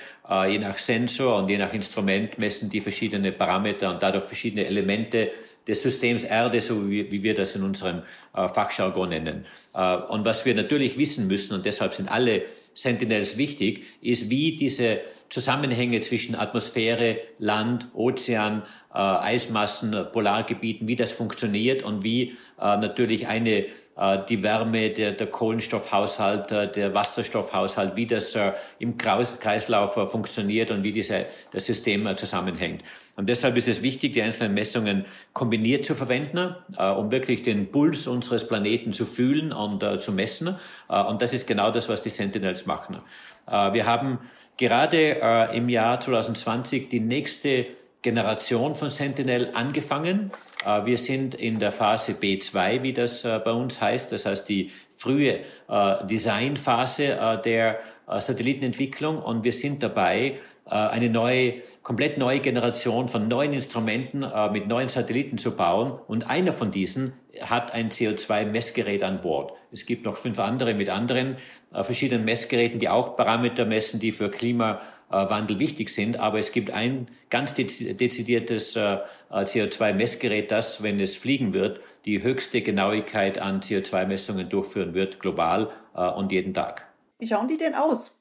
Je 0.49 0.59
nach 0.59 0.79
Sensor 0.79 1.37
und 1.37 1.49
je 1.49 1.59
nach 1.59 1.73
Instrument 1.73 2.39
messen 2.39 2.71
die 2.71 2.81
verschiedene 2.81 3.33
Parameter 3.33 3.91
und 3.91 4.01
dadurch 4.05 4.27
verschiedene 4.27 4.67
Elemente 4.67 5.33
des 5.67 5.83
Systems 5.83 6.25
Erde, 6.25 6.61
so 6.61 6.89
wie, 6.89 7.11
wie 7.11 7.23
wir 7.23 7.35
das 7.35 7.55
in 7.55 7.63
unserem 7.63 8.03
äh, 8.35 8.49
Fachjargon 8.49 9.09
nennen. 9.09 9.47
Äh, 9.75 9.97
und 9.97 10.25
was 10.25 10.45
wir 10.45 10.55
natürlich 10.55 10.97
wissen 10.99 11.27
müssen, 11.27 11.55
und 11.55 11.67
deshalb 11.67 11.95
sind 11.95 12.11
alle 12.11 12.43
Sentinels 12.77 13.39
wichtig, 13.39 13.85
ist, 14.03 14.29
wie 14.29 14.57
diese 14.57 15.01
Zusammenhänge 15.31 16.01
zwischen 16.03 16.35
Atmosphäre, 16.35 17.17
Land, 17.39 17.89
Ozean, 17.95 18.63
äh, 18.95 18.99
Eismassen, 18.99 19.97
Polargebieten, 20.13 20.87
wie 20.87 20.95
das 20.95 21.13
funktioniert 21.13 21.83
und 21.83 22.05
wie 22.05 22.37
äh, 22.61 22.77
natürlich 22.77 23.27
eine 23.27 23.67
äh, 23.97 24.19
die 24.29 24.43
Wärme, 24.43 24.91
der, 24.91 25.13
der 25.13 25.27
Kohlenstoffhaushalt, 25.27 26.53
äh, 26.53 26.71
der 26.71 26.93
Wasserstoffhaushalt, 26.93 27.97
wie 27.97 28.07
das 28.07 28.35
äh, 28.35 28.53
im 28.79 28.99
Kreislauf 28.99 29.95
funktioniert 30.11 30.71
und 30.71 30.83
wie 30.83 30.93
diese, 30.93 31.27
das 31.51 31.65
System 31.65 32.15
zusammenhängt. 32.17 32.83
Und 33.17 33.31
deshalb 33.31 33.57
ist 33.57 33.69
es 33.69 33.83
wichtig, 33.83 34.13
die 34.13 34.21
einzelnen 34.21 34.53
Messungen 34.53 35.07
kombiniert 35.33 35.87
zu 35.87 35.95
verwenden, 35.95 36.55
um 36.77 37.11
wirklich 37.11 37.43
den 37.43 37.71
Puls 37.71 38.07
unseres 38.07 38.47
Planeten 38.47 38.93
zu 38.93 39.07
fühlen 39.07 39.55
und 39.55 39.83
zu 40.03 40.13
messen. 40.13 40.57
Und 40.89 41.23
das 41.23 41.33
ist 41.33 41.47
genau 41.47 41.71
das, 41.71 41.89
was 41.89 42.03
die 42.03 42.11
Sentinels 42.11 42.66
machen. 42.67 42.99
Wir 43.47 43.87
haben 43.87 44.19
gerade 44.57 45.51
im 45.55 45.69
Jahr 45.69 46.01
2020 46.01 46.89
die 46.89 47.01
nächste 47.01 47.67
Generation 48.07 48.77
von 48.77 48.89
Sentinel 48.89 49.51
angefangen. 49.55 50.31
Äh, 50.65 50.85
wir 50.85 50.97
sind 50.97 51.35
in 51.35 51.59
der 51.59 51.73
Phase 51.73 52.13
B2, 52.13 52.85
wie 52.85 52.93
das 52.93 53.25
äh, 53.25 53.41
bei 53.45 53.51
uns 53.51 53.81
heißt, 53.81 54.13
das 54.13 54.27
heißt 54.27 54.49
die 54.49 54.71
frühe 54.97 55.41
äh, 55.69 56.07
Designphase 56.07 57.41
der 57.45 57.81
Satellitenentwicklung 58.07 59.21
und 59.21 59.43
wir 59.43 59.53
sind 59.53 59.83
dabei, 59.83 60.39
eine 60.65 61.11
neue, 61.11 61.55
komplett 61.83 62.19
neue 62.19 62.39
Generation 62.39 63.09
von 63.09 63.27
neuen 63.27 63.53
Instrumenten 63.53 64.25
mit 64.53 64.69
neuen 64.69 64.89
Satelliten 64.89 65.39
zu 65.39 65.57
bauen. 65.57 65.99
Und 66.07 66.29
einer 66.29 66.53
von 66.53 66.71
diesen 66.73 67.13
hat 67.41 67.73
ein 67.73 67.91
CO2-Messgerät 67.91 69.03
an 69.03 69.21
Bord. 69.21 69.53
Es 69.73 69.87
gibt 69.87 70.05
noch 70.05 70.17
fünf 70.17 70.39
andere 70.39 70.75
mit 70.75 70.89
anderen 70.89 71.37
verschiedenen 71.73 72.25
Messgeräten, 72.25 72.79
die 72.79 72.89
auch 72.89 73.17
Parameter 73.17 73.65
messen, 73.65 74.01
die 74.01 74.13
für 74.13 74.31
Klima 74.31 74.81
äh, 75.11 75.15
Wandel 75.31 75.59
wichtig 75.59 75.91
sind. 75.91 76.19
Aber 76.19 76.39
es 76.39 76.53
gibt 76.53 76.71
ein 76.71 77.09
ganz 77.31 77.55
dezidiertes 77.55 78.77
äh, 78.77 78.99
CO2-Messgerät, 79.31 80.51
das, 80.51 80.83
wenn 80.83 81.01
es 81.01 81.17
fliegen 81.17 81.55
wird, 81.55 81.81
die 82.05 82.23
höchste 82.23 82.63
Genauigkeit 82.63 83.39
an 83.39 83.61
CO2-Messungen 83.61 84.49
durchführen 84.49 84.95
wird, 84.95 85.21
global 85.21 85.71
äh, 85.95 86.09
und 86.09 86.33
jeden 86.33 86.55
Tag. 86.55 86.87
Wie 87.19 87.27
schauen 87.27 87.49
die 87.49 87.57
denn 87.57 87.75
aus? 87.75 88.13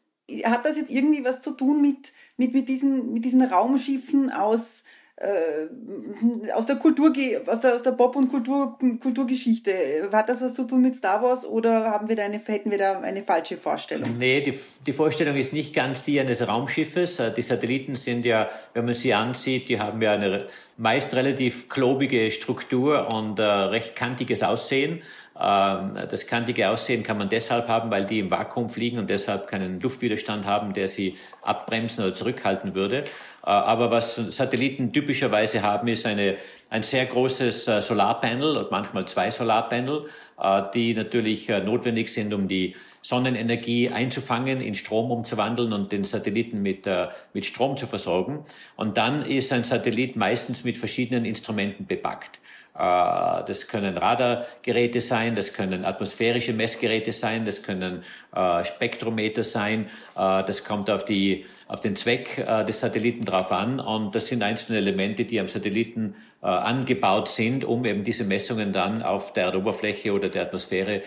Hat 0.43 0.65
das 0.65 0.77
jetzt 0.77 0.89
irgendwie 0.89 1.23
was 1.23 1.41
zu 1.41 1.51
tun 1.51 1.81
mit, 1.81 2.13
mit, 2.37 2.53
mit, 2.53 2.67
diesen, 2.67 3.13
mit 3.13 3.25
diesen 3.25 3.41
Raumschiffen 3.41 4.31
aus 4.31 4.83
äh, 5.17 6.51
aus 6.51 6.65
der 6.65 6.75
Kultur, 6.75 7.13
aus 7.47 7.61
der, 7.61 7.75
aus 7.75 7.83
der 7.83 7.91
Pop- 7.91 8.17
und 8.17 8.29
Kultur, 8.29 8.77
Kulturgeschichte. 9.01 10.09
Hat 10.11 10.27
das 10.27 10.41
was 10.41 10.53
zu 10.55 10.65
tun 10.65 10.81
mit 10.81 10.95
Star 10.95 11.23
Wars 11.23 11.45
oder 11.45 11.89
haben 11.89 12.09
wir 12.09 12.17
da 12.17 12.23
eine, 12.23 12.37
hätten 12.37 12.69
wir 12.69 12.77
da 12.77 12.99
eine 12.99 13.23
falsche 13.23 13.55
Vorstellung? 13.55 14.17
Nee, 14.17 14.41
die, 14.41 14.59
die 14.85 14.91
Vorstellung 14.91 15.37
ist 15.37 15.53
nicht 15.53 15.73
ganz 15.73 16.03
die 16.03 16.19
eines 16.19 16.45
Raumschiffes. 16.45 17.19
Äh, 17.19 17.33
die 17.33 17.41
Satelliten 17.41 17.95
sind 17.95 18.25
ja, 18.25 18.49
wenn 18.73 18.83
man 18.83 18.93
sie 18.93 19.13
ansieht, 19.13 19.69
die 19.69 19.79
haben 19.79 20.01
ja 20.01 20.13
eine 20.13 20.47
meist 20.75 21.13
relativ 21.15 21.69
klobige 21.69 22.29
Struktur 22.31 23.07
und 23.07 23.39
äh, 23.39 23.43
recht 23.43 23.95
kantiges 23.95 24.43
Aussehen. 24.43 25.01
Ähm, 25.37 25.97
das 26.09 26.27
kantige 26.27 26.69
Aussehen 26.69 27.03
kann 27.03 27.17
man 27.17 27.27
deshalb 27.27 27.67
haben, 27.67 27.91
weil 27.91 28.05
die 28.05 28.19
im 28.19 28.31
Vakuum 28.31 28.69
fliegen 28.69 28.99
und 28.99 29.09
deshalb 29.09 29.47
keinen 29.47 29.81
Luftwiderstand 29.81 30.45
haben, 30.45 30.73
der 30.73 30.87
sie 30.87 31.17
abbremsen 31.41 32.05
oder 32.05 32.13
zurückhalten 32.13 32.73
würde. 32.73 33.03
Äh, 33.45 33.49
aber 33.49 33.91
was 33.91 34.15
Satelliten 34.15 34.93
typischerweise 34.93 35.61
haben, 35.61 35.87
ist 35.89 36.05
eine, 36.05 36.37
ein 36.69 36.83
sehr 36.83 37.05
großes 37.05 37.67
äh, 37.67 37.81
Solarpanel 37.81 38.55
und 38.57 38.71
manchmal 38.71 39.05
zwei 39.07 39.29
Solarpanel, 39.29 40.05
äh, 40.41 40.61
die 40.73 40.93
natürlich 40.93 41.49
notwendig 41.49 42.13
sind, 42.13 42.33
um 42.33 42.47
die 42.47 42.75
Sonnenenergie 43.01 43.89
einzufangen, 43.89 44.61
in 44.61 44.73
Strom 44.73 45.11
umzuwandeln 45.11 45.73
und 45.73 45.91
den 45.91 46.05
Satelliten 46.05 46.63
mit, 46.63 46.89
mit 47.33 47.45
Strom 47.45 47.77
zu 47.77 47.85
versorgen. 47.85 48.45
Und 48.77 48.97
dann 48.97 49.23
ist 49.23 49.53
ein 49.53 49.63
Satellit 49.63 50.15
meistens 50.15 50.63
mit 50.63 50.79
verschiedenen 50.79 51.23
Instrumenten 51.23 51.85
bepackt. 51.85 52.39
Äh, 52.75 53.43
das 53.47 53.67
können 53.67 53.97
Radargeräte 53.97 54.99
sein, 54.99 55.35
das 55.35 55.53
können 55.53 55.85
atmosphärische 55.85 56.51
Messgeräte 56.51 57.13
sein, 57.13 57.45
das 57.45 57.63
können 57.63 58.03
äh, 58.35 58.63
Spektrometer 58.65 59.43
sein. 59.43 59.85
Äh, 60.15 60.43
das 60.43 60.63
kommt 60.63 60.89
auf, 60.89 61.05
die, 61.05 61.45
auf 61.67 61.79
den 61.79 61.95
Zweck 61.95 62.45
des 62.67 62.79
Satelliten 62.81 63.25
drauf 63.25 63.51
an. 63.51 63.79
Und 63.79 64.13
das 64.13 64.27
sind 64.27 64.43
einzelne 64.43 64.79
Elemente, 64.79 65.25
die 65.25 65.39
am 65.39 65.47
Satelliten 65.47 66.15
angebaut 66.41 67.27
sind, 67.27 67.63
um 67.63 67.85
eben 67.85 68.03
diese 68.03 68.23
Messungen 68.23 68.71
dann 68.71 69.01
auf 69.01 69.33
der 69.33 69.45
Erdoberfläche 69.45 70.13
oder 70.13 70.29
der 70.29 70.43
Atmosphäre 70.43 71.01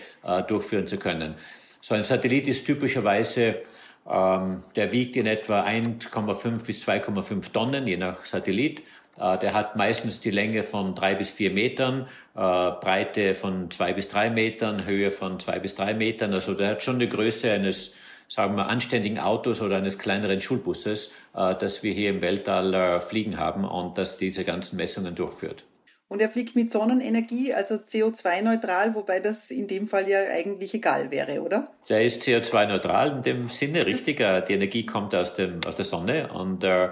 durchführen 0.47 0.85
zu 0.85 0.97
können. 0.97 1.35
So 1.79 1.95
ein 1.95 2.03
Satellit 2.03 2.45
ist 2.47 2.65
typischerweise 2.65 3.61
Ähm, 4.09 4.63
der 4.75 4.91
wiegt 4.91 5.15
in 5.17 5.27
etwa 5.27 5.63
1,5 5.63 6.65
bis 6.65 6.87
2,5 6.87 7.51
Tonnen, 7.51 7.85
je 7.85 7.97
nach 7.97 8.25
Satellit. 8.25 8.81
Äh, 9.17 9.37
der 9.37 9.53
hat 9.53 9.75
meistens 9.75 10.19
die 10.19 10.31
Länge 10.31 10.63
von 10.63 10.95
drei 10.95 11.15
bis 11.15 11.29
vier 11.29 11.51
Metern, 11.51 12.07
äh, 12.35 12.39
Breite 12.39 13.35
von 13.35 13.71
zwei 13.71 13.93
bis 13.93 14.07
drei 14.07 14.29
Metern, 14.29 14.85
Höhe 14.85 15.11
von 15.11 15.39
zwei 15.39 15.59
bis 15.59 15.75
drei 15.75 15.93
Metern. 15.93 16.33
Also 16.33 16.53
der 16.53 16.69
hat 16.69 16.83
schon 16.83 16.95
eine 16.95 17.07
Größe 17.07 17.51
eines, 17.51 17.95
sagen 18.27 18.55
wir, 18.55 18.67
anständigen 18.67 19.19
Autos 19.19 19.61
oder 19.61 19.77
eines 19.77 19.99
kleineren 19.99 20.41
Schulbusses, 20.41 21.11
äh, 21.35 21.55
das 21.55 21.83
wir 21.83 21.93
hier 21.93 22.09
im 22.09 22.21
Weltall 22.21 23.01
fliegen 23.01 23.37
haben 23.37 23.65
und 23.65 23.97
das 23.97 24.17
diese 24.17 24.45
ganzen 24.45 24.77
Messungen 24.77 25.15
durchführt. 25.15 25.65
Und 26.09 26.23
er 26.23 26.29
fliegt 26.29 26.55
mit 26.55 26.71
Sonnenenergie, 26.71 27.53
also 27.53 27.75
CO2-neutral, 27.75 28.95
wobei 28.95 29.19
das 29.19 29.51
in 29.51 29.67
dem 29.67 29.87
Fall 29.87 30.09
ja 30.09 30.17
eigentlich 30.33 30.73
egal 30.73 31.11
wäre, 31.11 31.41
oder? 31.41 31.69
Der 31.87 32.03
ist 32.03 32.23
CO2-neutral 32.23 33.11
in 33.11 33.21
dem 33.21 33.47
Sinne, 33.47 33.85
richtig. 33.85 34.17
Die 34.17 34.53
Energie 34.53 34.87
kommt 34.87 35.13
aus, 35.13 35.35
dem, 35.35 35.59
aus 35.67 35.75
der 35.75 35.85
Sonne 35.85 36.33
und 36.33 36.63
äh, 36.63 36.89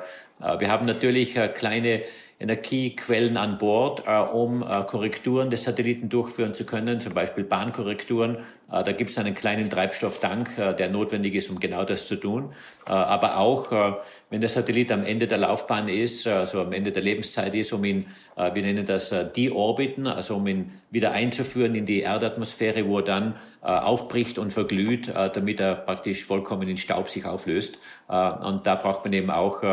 wir 0.60 0.70
haben 0.70 0.86
natürlich 0.86 1.36
äh, 1.36 1.48
kleine 1.48 2.04
Energiequellen 2.40 3.36
an 3.36 3.58
Bord, 3.58 4.04
äh, 4.06 4.12
um 4.12 4.62
äh, 4.62 4.84
Korrekturen 4.84 5.50
des 5.50 5.64
Satelliten 5.64 6.08
durchführen 6.08 6.54
zu 6.54 6.66
können, 6.66 7.02
zum 7.02 7.16
Beispiel 7.16 7.44
Bahnkorrekturen. 7.44 8.38
Äh, 8.72 8.84
da 8.84 8.92
gibt 8.92 9.10
es 9.10 9.18
einen 9.18 9.34
kleinen 9.34 9.72
Treibstofftank, 9.72 10.56
äh, 10.56 10.74
der 10.76 10.90
notwendig 10.90 11.34
ist, 11.34 11.50
um 11.50 11.60
genau 11.60 11.84
das 11.84 12.08
zu 12.08 12.16
tun. 12.16 12.54
Äh, 12.86 12.92
aber 12.92 13.38
auch, 13.38 13.72
äh, 13.72 13.94
wenn 14.30 14.42
der 14.42 14.52
Satellit 14.52 14.92
am 14.92 15.04
Ende 15.04 15.26
der 15.26 15.40
Laufbahn 15.40 15.88
ist, 15.88 16.28
also 16.28 16.62
am 16.62 16.74
Ende 16.74 16.92
der 16.92 17.02
Lebenszeit 17.02 17.56
ist, 17.56 17.74
um 17.74 17.84
ihn, 17.84 18.08
wir 18.36 18.62
nennen 18.62 18.86
das 18.86 19.14
deorbiten, 19.36 20.06
also 20.06 20.36
um 20.36 20.46
ihn 20.46 20.74
wieder 20.92 21.12
einzuführen 21.12 21.74
in 21.74 21.86
die 21.86 22.02
Erdatmosphäre, 22.02 22.88
wo 22.88 23.00
er 23.00 23.04
dann 23.04 23.36
aufbricht 23.62 24.38
und 24.38 24.54
verglüht, 24.54 25.08
damit 25.08 25.60
er 25.60 25.76
praktisch 25.76 26.24
vollkommen 26.24 26.68
in 26.68 26.78
Staub 26.78 27.10
sich 27.10 27.26
auflöst. 27.26 27.80
Und 28.08 28.68
da 28.68 28.76
braucht 28.76 29.06
man 29.06 29.14
eben 29.14 29.32
auch 29.32 29.64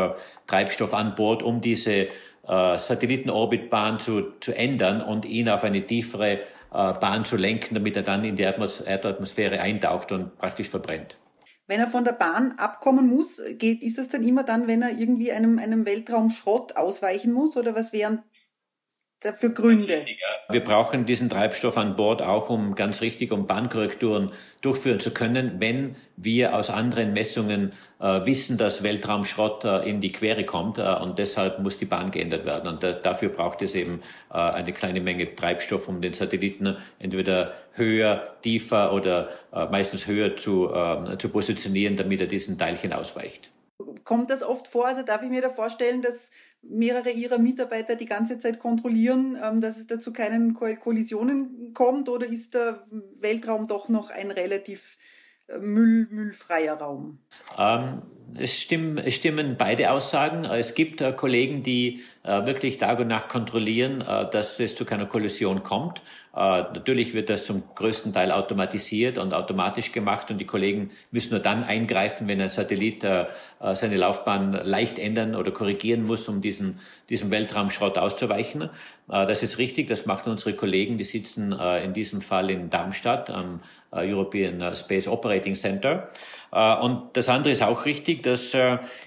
Treibstoff 0.47 0.93
an 0.93 1.15
Bord, 1.15 1.43
um 1.43 1.61
diese 1.61 2.07
äh, 2.47 2.77
Satellitenorbitbahn 2.77 3.99
zu, 3.99 4.33
zu 4.39 4.55
ändern 4.55 5.01
und 5.01 5.25
ihn 5.25 5.49
auf 5.49 5.63
eine 5.63 5.85
tiefere 5.85 6.31
äh, 6.33 6.39
Bahn 6.71 7.25
zu 7.25 7.37
lenken, 7.37 7.73
damit 7.73 7.95
er 7.95 8.03
dann 8.03 8.23
in 8.23 8.35
die 8.35 8.43
Erdatmosphäre 8.43 9.59
eintaucht 9.59 10.11
und 10.11 10.37
praktisch 10.37 10.69
verbrennt. 10.69 11.17
Wenn 11.67 11.79
er 11.79 11.87
von 11.87 12.03
der 12.03 12.11
Bahn 12.11 12.53
abkommen 12.57 13.07
muss, 13.07 13.41
geht, 13.57 13.81
ist 13.81 13.97
das 13.97 14.09
dann 14.09 14.21
immer 14.21 14.43
dann, 14.43 14.67
wenn 14.67 14.83
er 14.83 14.91
irgendwie 14.91 15.31
einem, 15.31 15.57
einem 15.57 15.85
Weltraumschrott 15.85 16.77
ausweichen 16.77 17.33
muss? 17.33 17.57
Oder 17.57 17.73
was 17.73 17.91
wären 17.91 18.21
dafür 19.21 19.49
Gründe? 19.49 20.05
Wir 20.49 20.63
brauchen 20.63 21.05
diesen 21.05 21.29
Treibstoff 21.29 21.77
an 21.77 21.95
Bord 21.95 22.21
auch, 22.21 22.49
um 22.49 22.75
ganz 22.75 23.01
richtig, 23.01 23.31
um 23.31 23.47
Bahnkorrekturen 23.47 24.31
durchführen 24.61 24.99
zu 24.99 25.11
können, 25.11 25.59
wenn 25.59 25.95
wir 26.17 26.55
aus 26.55 26.69
anderen 26.69 27.13
Messungen 27.13 27.71
äh, 27.99 28.25
wissen, 28.25 28.57
dass 28.57 28.83
Weltraumschrott 28.83 29.65
äh, 29.65 29.89
in 29.89 30.01
die 30.01 30.11
Quere 30.11 30.45
kommt 30.45 30.77
äh, 30.77 30.83
und 30.83 31.17
deshalb 31.17 31.59
muss 31.59 31.77
die 31.77 31.85
Bahn 31.85 32.11
geändert 32.11 32.45
werden. 32.45 32.71
Und 32.71 32.83
äh, 32.83 33.01
dafür 33.01 33.29
braucht 33.29 33.61
es 33.61 33.75
eben 33.75 34.01
äh, 34.31 34.37
eine 34.37 34.73
kleine 34.73 35.01
Menge 35.01 35.35
Treibstoff, 35.35 35.87
um 35.87 36.01
den 36.01 36.13
Satelliten 36.13 36.77
entweder 36.99 37.53
höher, 37.71 38.37
tiefer 38.41 38.93
oder 38.93 39.29
äh, 39.51 39.65
meistens 39.65 40.07
höher 40.07 40.35
zu, 40.35 40.71
zu 41.17 41.29
positionieren, 41.29 41.95
damit 41.95 42.21
er 42.21 42.27
diesen 42.27 42.57
Teilchen 42.57 42.93
ausweicht. 42.93 43.51
Kommt 44.03 44.29
das 44.29 44.43
oft 44.43 44.67
vor? 44.67 44.87
Also 44.87 45.01
darf 45.03 45.23
ich 45.23 45.29
mir 45.29 45.41
da 45.41 45.49
vorstellen, 45.49 46.01
dass 46.01 46.29
mehrere 46.69 47.11
ihrer 47.11 47.37
Mitarbeiter 47.37 47.95
die 47.95 48.05
ganze 48.05 48.39
Zeit 48.39 48.59
kontrollieren, 48.59 49.37
ähm, 49.41 49.61
dass 49.61 49.77
es 49.77 49.87
dazu 49.87 50.13
keinen 50.13 50.53
Kollisionen 50.53 51.73
kommt? 51.73 52.09
Oder 52.09 52.25
ist 52.25 52.53
der 52.53 52.83
Weltraum 53.19 53.67
doch 53.67 53.89
noch 53.89 54.09
ein 54.09 54.31
relativ 54.31 54.97
äh, 55.47 55.57
müll, 55.57 56.07
müllfreier 56.09 56.75
Raum? 56.75 57.19
Ähm, 57.57 57.99
es, 58.33 58.61
stimmen, 58.61 59.09
stimmen 59.11 59.55
beide 59.57 59.91
Aussagen. 59.91 60.45
Es 60.45 60.73
gibt 60.73 61.01
äh, 61.01 61.13
Kollegen, 61.13 61.63
die 61.63 62.01
äh, 62.23 62.45
wirklich 62.45 62.77
Tag 62.77 62.99
und 62.99 63.07
Nacht 63.07 63.29
kontrollieren, 63.29 64.01
äh, 64.01 64.29
dass 64.29 64.59
es 64.59 64.75
zu 64.75 64.85
keiner 64.85 65.05
Kollision 65.05 65.63
kommt. 65.63 66.01
Äh, 66.35 66.63
natürlich 66.73 67.13
wird 67.13 67.29
das 67.29 67.45
zum 67.45 67.63
größten 67.75 68.11
Teil 68.11 68.31
automatisiert 68.31 69.17
und 69.17 69.33
automatisch 69.33 69.93
gemacht 69.93 70.29
und 70.31 70.37
die 70.37 70.45
Kollegen 70.45 70.91
müssen 71.11 71.31
nur 71.31 71.39
dann 71.39 71.63
eingreifen, 71.63 72.27
wenn 72.27 72.41
ein 72.41 72.49
Satellit 72.49 73.05
äh, 73.05 73.25
äh, 73.61 73.73
seine 73.73 73.95
Laufbahn 73.95 74.51
leicht 74.51 74.99
ändern 74.99 75.35
oder 75.35 75.51
korrigieren 75.51 76.03
muss, 76.05 76.27
um 76.27 76.41
diesen, 76.41 76.79
diesem 77.09 77.31
Weltraumschrott 77.31 77.97
auszuweichen. 77.97 78.69
Das 79.07 79.43
ist 79.43 79.59
richtig, 79.59 79.85
das 79.85 80.07
machen 80.07 80.31
unsere 80.31 80.55
Kollegen, 80.55 80.97
die 80.97 81.03
sitzen 81.03 81.51
in 81.51 81.93
diesem 81.93 82.21
Fall 82.21 82.49
in 82.49 82.71
Darmstadt 82.71 83.29
am 83.29 83.59
European 83.91 84.75
Space 84.75 85.07
Operating 85.07 85.53
Center. 85.53 86.09
Und 86.55 87.09
das 87.13 87.27
andere 87.27 87.51
ist 87.51 87.61
auch 87.61 87.83
richtig, 87.83 88.23
dass 88.23 88.55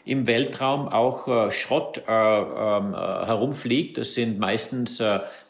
im 0.05 0.27
Weltraum 0.27 0.87
auch 0.89 1.51
Schrott 1.51 2.03
ähm, 2.07 2.95
herumfliegt. 2.95 3.97
Das 3.97 4.13
sind 4.13 4.39
meistens 4.39 5.03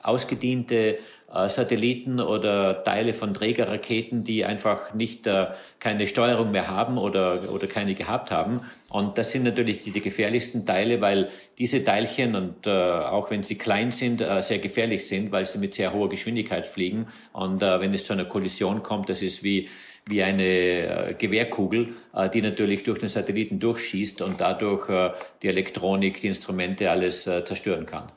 ausgediente 0.03 0.75
äh, 0.75 0.99
Satelliten 1.31 2.21
oder 2.21 2.83
Teile 2.85 3.13
von 3.13 3.35
Trägerraketen, 3.35 4.25
die 4.25 4.45
einfach 4.45 4.95
nicht 4.95 5.27
äh, 5.27 5.49
keine 5.79 6.07
Steuerung 6.07 6.51
mehr 6.51 6.69
haben 6.69 6.97
oder, 6.97 7.53
oder 7.53 7.67
keine 7.67 7.95
gehabt 7.95 8.31
haben. 8.31 8.63
Und 8.91 9.19
das 9.19 9.33
sind 9.33 9.43
natürlich 9.43 9.81
die, 9.81 9.91
die 9.91 10.01
gefährlichsten 10.01 10.65
Teile, 10.65 11.03
weil 11.03 11.29
diese 11.59 11.85
Teilchen 11.85 12.35
und 12.35 12.67
äh, 12.67 12.71
auch 12.71 13.31
wenn 13.31 13.43
sie 13.43 13.59
klein 13.59 13.93
sind, 13.93 14.23
äh, 14.23 14.41
sehr 14.41 14.59
gefährlich 14.59 15.07
sind, 15.07 15.31
weil 15.31 15.45
sie 15.45 15.59
mit 15.59 15.75
sehr 15.75 15.93
hoher 15.93 16.09
Geschwindigkeit 16.09 16.67
fliegen. 16.67 17.09
Und 17.33 17.63
äh, 17.63 17.79
wenn 17.81 17.93
es 17.93 18.07
zu 18.07 18.15
einer 18.15 18.25
Kollision 18.25 18.83
kommt, 18.83 19.11
das 19.11 19.21
ist 19.21 19.43
wie 19.43 19.69
wie 20.09 20.23
eine 20.23 21.11
äh, 21.11 21.15
Gewehrkugel, 21.15 21.95
äh, 22.15 22.31
die 22.31 22.43
natürlich 22.43 22.83
durch 22.83 22.99
den 22.99 23.09
Satelliten 23.09 23.59
durchschießt 23.59 24.23
und 24.23 24.41
dadurch 24.41 24.89
äh, 24.89 25.11
die 25.43 25.49
Elektronik, 25.49 26.21
die 26.21 26.29
Instrumente 26.29 26.91
alles 26.91 27.27
äh, 27.27 27.45
zerstören 27.45 27.87
kann. 27.87 28.11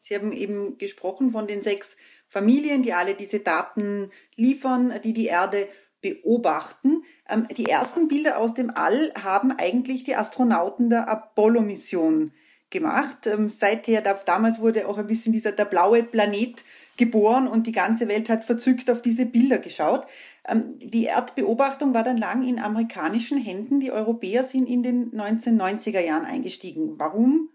Sie 0.00 0.14
haben 0.14 0.32
eben 0.32 0.78
gesprochen 0.78 1.32
von 1.32 1.46
den 1.46 1.62
sechs 1.62 1.96
Familien, 2.28 2.82
die 2.82 2.92
alle 2.92 3.14
diese 3.14 3.40
Daten 3.40 4.10
liefern, 4.36 4.92
die 5.02 5.12
die 5.12 5.26
Erde 5.26 5.68
beobachten. 6.00 7.02
Ähm, 7.28 7.46
die 7.56 7.66
ersten 7.66 8.08
Bilder 8.08 8.38
aus 8.38 8.54
dem 8.54 8.70
All 8.74 9.12
haben 9.22 9.52
eigentlich 9.52 10.04
die 10.04 10.14
Astronauten 10.14 10.90
der 10.90 11.08
Apollo-Mission 11.08 12.32
gemacht. 12.70 13.26
Ähm, 13.26 13.48
seither, 13.48 14.02
damals 14.02 14.60
wurde 14.60 14.88
auch 14.88 14.98
ein 14.98 15.06
bisschen 15.06 15.32
dieser 15.32 15.52
der 15.52 15.64
blaue 15.64 16.02
Planet 16.02 16.64
geboren 16.96 17.48
und 17.48 17.66
die 17.66 17.72
ganze 17.72 18.08
Welt 18.08 18.28
hat 18.28 18.44
verzückt 18.44 18.90
auf 18.90 19.02
diese 19.02 19.24
Bilder 19.24 19.58
geschaut. 19.58 20.06
Ähm, 20.46 20.78
die 20.78 21.04
Erdbeobachtung 21.04 21.94
war 21.94 22.04
dann 22.04 22.16
lang 22.16 22.46
in 22.46 22.58
amerikanischen 22.58 23.38
Händen. 23.38 23.80
Die 23.80 23.92
Europäer 23.92 24.42
sind 24.42 24.68
in 24.68 24.82
den 24.82 25.12
1990er 25.12 26.00
Jahren 26.00 26.26
eingestiegen. 26.26 26.98
Warum 26.98 27.50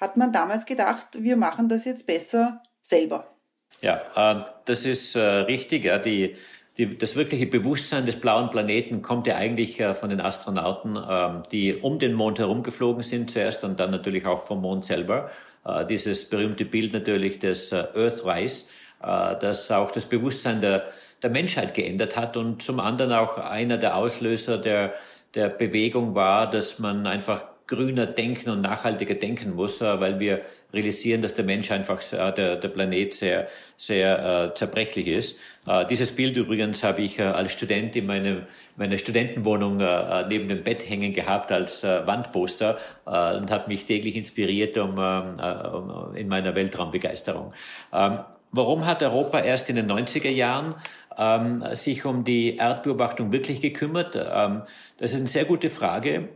hat 0.00 0.16
man 0.16 0.32
damals 0.32 0.66
gedacht, 0.66 1.22
wir 1.22 1.36
machen 1.36 1.68
das 1.68 1.84
jetzt 1.84 2.06
besser 2.06 2.62
selber? 2.80 3.35
Ja, 3.80 4.00
äh, 4.14 4.44
das 4.64 4.84
ist 4.84 5.14
äh, 5.14 5.20
richtig. 5.20 5.84
Ja, 5.84 5.98
die, 5.98 6.36
die, 6.78 6.96
das 6.96 7.16
wirkliche 7.16 7.46
Bewusstsein 7.46 8.06
des 8.06 8.16
blauen 8.16 8.50
Planeten 8.50 9.02
kommt 9.02 9.26
ja 9.26 9.36
eigentlich 9.36 9.78
äh, 9.80 9.94
von 9.94 10.10
den 10.10 10.20
Astronauten, 10.20 10.98
ähm, 11.08 11.42
die 11.50 11.74
um 11.74 11.98
den 11.98 12.14
Mond 12.14 12.38
herumgeflogen 12.38 13.02
sind 13.02 13.30
zuerst 13.30 13.64
und 13.64 13.80
dann 13.80 13.90
natürlich 13.90 14.26
auch 14.26 14.42
vom 14.42 14.60
Mond 14.62 14.84
selber. 14.84 15.30
Äh, 15.64 15.86
dieses 15.86 16.28
berühmte 16.28 16.64
Bild 16.64 16.92
natürlich 16.92 17.38
des 17.38 17.72
Earthrise, 17.72 18.66
das 18.98 19.70
auch 19.70 19.90
das 19.90 20.06
Bewusstsein 20.06 20.62
der, 20.62 20.86
der 21.22 21.28
Menschheit 21.28 21.74
geändert 21.74 22.16
hat 22.16 22.38
und 22.38 22.62
zum 22.62 22.80
anderen 22.80 23.12
auch 23.12 23.36
einer 23.36 23.76
der 23.76 23.94
Auslöser 23.94 24.56
der, 24.56 24.94
der 25.34 25.50
Bewegung 25.50 26.14
war, 26.14 26.50
dass 26.50 26.78
man 26.78 27.06
einfach 27.06 27.42
grüner 27.66 28.06
denken 28.06 28.50
und 28.50 28.60
nachhaltiger 28.60 29.14
denken 29.14 29.54
muss, 29.54 29.80
äh, 29.80 30.00
weil 30.00 30.20
wir 30.20 30.42
realisieren, 30.72 31.22
dass 31.22 31.34
der 31.34 31.44
Mensch 31.44 31.70
einfach, 31.70 32.00
äh, 32.12 32.32
der, 32.32 32.56
der 32.56 32.68
Planet 32.68 33.14
sehr, 33.14 33.48
sehr 33.76 34.50
äh, 34.50 34.54
zerbrechlich 34.54 35.08
ist. 35.08 35.38
Äh, 35.66 35.84
dieses 35.86 36.12
Bild 36.12 36.36
übrigens 36.36 36.84
habe 36.84 37.02
ich 37.02 37.18
äh, 37.18 37.22
als 37.22 37.52
Student 37.52 37.96
in 37.96 38.06
meine, 38.06 38.46
meiner 38.76 38.98
Studentenwohnung 38.98 39.80
äh, 39.80 40.26
neben 40.28 40.48
dem 40.48 40.62
Bett 40.62 40.88
hängen 40.88 41.12
gehabt 41.12 41.50
als 41.50 41.82
Wandposter 41.82 42.78
und 43.04 43.50
habe 43.50 43.68
mich 43.68 43.84
täglich 43.84 44.16
inspiriert 44.16 44.76
um, 44.78 44.98
ähm, 44.98 45.38
um, 45.38 46.14
in 46.14 46.28
meiner 46.28 46.54
Weltraumbegeisterung. 46.54 47.52
Ähm, 47.92 48.18
warum 48.52 48.86
hat 48.86 49.02
Europa 49.02 49.40
erst 49.40 49.68
in 49.70 49.76
den 49.76 49.90
90er 49.90 50.30
Jahren 50.30 50.74
ähm, 51.16 51.64
sich 51.74 52.04
um 52.04 52.24
die 52.24 52.56
Erdbeobachtung 52.56 53.32
wirklich 53.32 53.60
gekümmert? 53.60 54.16
Ähm, 54.16 54.62
das 54.98 55.12
ist 55.12 55.18
eine 55.18 55.28
sehr 55.28 55.44
gute 55.44 55.70
Frage 55.70 56.28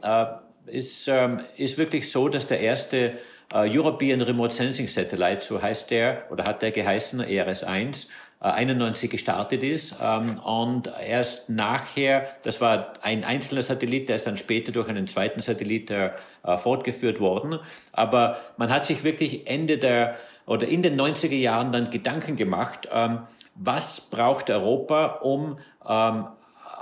ist, 0.70 1.08
ähm, 1.08 1.40
ist 1.56 1.78
wirklich 1.78 2.10
so, 2.10 2.28
dass 2.28 2.46
der 2.46 2.60
erste 2.60 3.18
äh, 3.52 3.68
European 3.68 4.20
Remote 4.20 4.54
Sensing 4.54 4.88
Satellite, 4.88 5.40
so 5.40 5.60
heißt 5.60 5.90
der, 5.90 6.24
oder 6.30 6.44
hat 6.44 6.62
der 6.62 6.70
geheißen, 6.70 7.20
ERS-1, 7.20 8.08
äh, 8.42 8.44
91 8.44 9.10
gestartet 9.10 9.62
ist 9.62 9.96
ähm, 10.02 10.38
und 10.38 10.90
erst 11.06 11.50
nachher, 11.50 12.28
das 12.42 12.60
war 12.60 12.94
ein 13.02 13.24
einzelner 13.24 13.62
Satellit, 13.62 14.08
der 14.08 14.16
ist 14.16 14.26
dann 14.26 14.36
später 14.36 14.72
durch 14.72 14.88
einen 14.88 15.06
zweiten 15.06 15.42
Satellit 15.42 15.90
äh, 15.90 16.10
fortgeführt 16.58 17.20
worden, 17.20 17.58
aber 17.92 18.38
man 18.56 18.70
hat 18.70 18.84
sich 18.84 19.04
wirklich 19.04 19.46
Ende 19.46 19.78
der 19.78 20.16
oder 20.46 20.66
in 20.66 20.82
den 20.82 21.00
90er 21.00 21.36
Jahren 21.36 21.70
dann 21.70 21.90
Gedanken 21.90 22.36
gemacht, 22.36 22.88
ähm, 22.90 23.20
was 23.54 24.00
braucht 24.00 24.48
Europa, 24.48 25.18
um 25.22 25.58
ähm, 25.86 26.26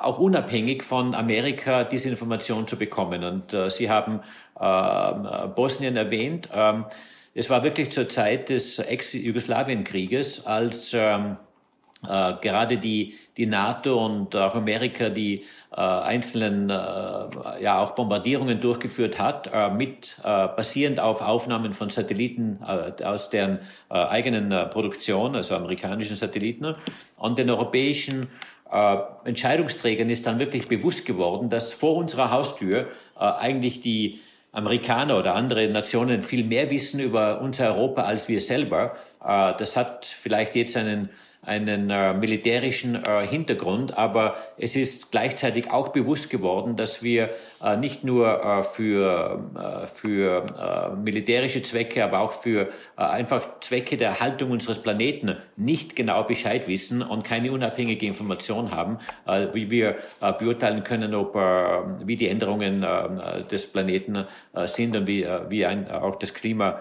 auch 0.01 0.19
unabhängig 0.19 0.83
von 0.83 1.15
Amerika 1.15 1.85
diese 1.85 2.09
Information 2.09 2.67
zu 2.67 2.77
bekommen. 2.77 3.25
Und 3.25 3.53
äh, 3.53 3.71
Sie 3.71 3.91
haben 3.91 4.21
äh, 4.59 5.49
Bosnien 5.49 5.97
erwähnt. 5.97 6.49
Ähm, 6.53 6.87
es 7.35 7.49
war 7.51 7.63
wirklich 7.63 7.91
zur 7.91 8.09
Zeit 8.09 8.49
des 8.49 8.79
Ex-Jugoslawien-Krieges, 8.79 10.47
als 10.47 10.93
ähm, 10.95 11.37
äh, 12.07 12.35
gerade 12.41 12.79
die, 12.79 13.15
die 13.37 13.47
NATO 13.47 14.05
und 14.05 14.37
auch 14.37 14.55
Amerika 14.55 15.09
die 15.09 15.45
äh, 15.73 15.81
einzelnen 15.81 16.71
äh, 16.71 16.75
ja 17.63 17.81
auch 17.81 17.93
Bombardierungen 17.93 18.61
durchgeführt 18.61 19.19
hat, 19.19 19.51
äh, 19.53 19.71
mit 19.71 20.17
äh, 20.23 20.49
basierend 20.49 21.01
auf 21.01 21.21
Aufnahmen 21.21 21.75
von 21.75 21.91
Satelliten 21.91 22.61
äh, 22.67 23.03
aus 23.03 23.31
deren 23.31 23.59
äh, 23.91 23.95
eigenen 23.95 24.53
äh, 24.53 24.67
Produktion, 24.67 25.35
also 25.35 25.57
amerikanischen 25.57 26.15
Satelliten 26.15 26.77
und 27.19 27.39
den 27.39 27.51
europäischen 27.51 28.29
äh, 28.71 28.97
Entscheidungsträgern 29.25 30.11
ist 30.11 30.27
dann 30.27 30.39
wirklich 30.39 30.69
bewusst 30.69 31.07
geworden, 31.07 31.49
dass 31.49 31.73
vor 31.73 31.97
unserer 31.97 32.31
Haustür 32.31 32.89
äh, 33.17 33.21
eigentlich 33.21 33.81
die 33.81 34.21
Amerikaner 34.53 35.19
oder 35.19 35.35
andere 35.35 35.69
Nationen 35.69 36.23
viel 36.23 36.45
mehr 36.45 36.71
wissen 36.71 37.01
über 37.01 37.41
unser 37.41 37.75
Europa 37.75 38.03
als 38.03 38.29
wir 38.29 38.41
selber. 38.41 38.97
Äh, 39.25 39.55
das 39.59 39.77
hat 39.77 40.07
vielleicht 40.07 40.55
jetzt 40.55 40.77
einen 40.77 41.11
einen 41.43 41.89
äh, 41.91 42.15
militärischen 42.15 42.97
äh, 42.97 43.27
Hintergrund, 43.27 43.97
aber 43.97 44.37
es 44.59 44.77
ist 44.77 45.11
gleichzeitig 45.11 45.71
auch 45.71 45.89
bewusst 45.89 46.31
geworden, 46.31 46.77
dass 46.77 47.03
wir 47.03 47.31
äh, 47.63 47.77
nicht 47.77 48.05
nur 48.05 48.45
äh, 48.45 48.63
für, 48.63 49.41
äh, 49.57 49.87
für 49.87 50.93
äh, 50.93 50.97
militärische 50.97 51.63
Zwecke, 51.63 52.05
aber 52.05 52.21
auch 52.21 52.33
für 52.33 52.69
einfach 52.97 53.61
Zwecke 53.61 53.97
der 53.97 54.21
Haltung 54.21 54.51
unseres 54.51 54.81
Planeten 54.81 55.37
nicht 55.57 55.97
genau 55.97 56.25
Bescheid 56.25 56.67
wissen 56.69 57.03
und 57.03 57.25
keine 57.25 57.53
unabhängige 57.53 58.07
Information 58.07 58.73
haben, 58.73 58.99
wie 59.53 59.71
wir 59.71 59.97
beurteilen 60.39 60.83
können, 60.85 61.15
ob, 61.15 61.35
wie 61.35 62.17
die 62.17 62.29
Änderungen 62.29 62.85
des 63.51 63.67
Planeten 63.67 64.25
sind 64.67 64.97
und 64.97 65.07
wie, 65.07 65.27
wie 65.49 65.67
ein, 65.67 65.91
auch 65.91 66.17
das 66.17 66.35
Klima 66.35 66.81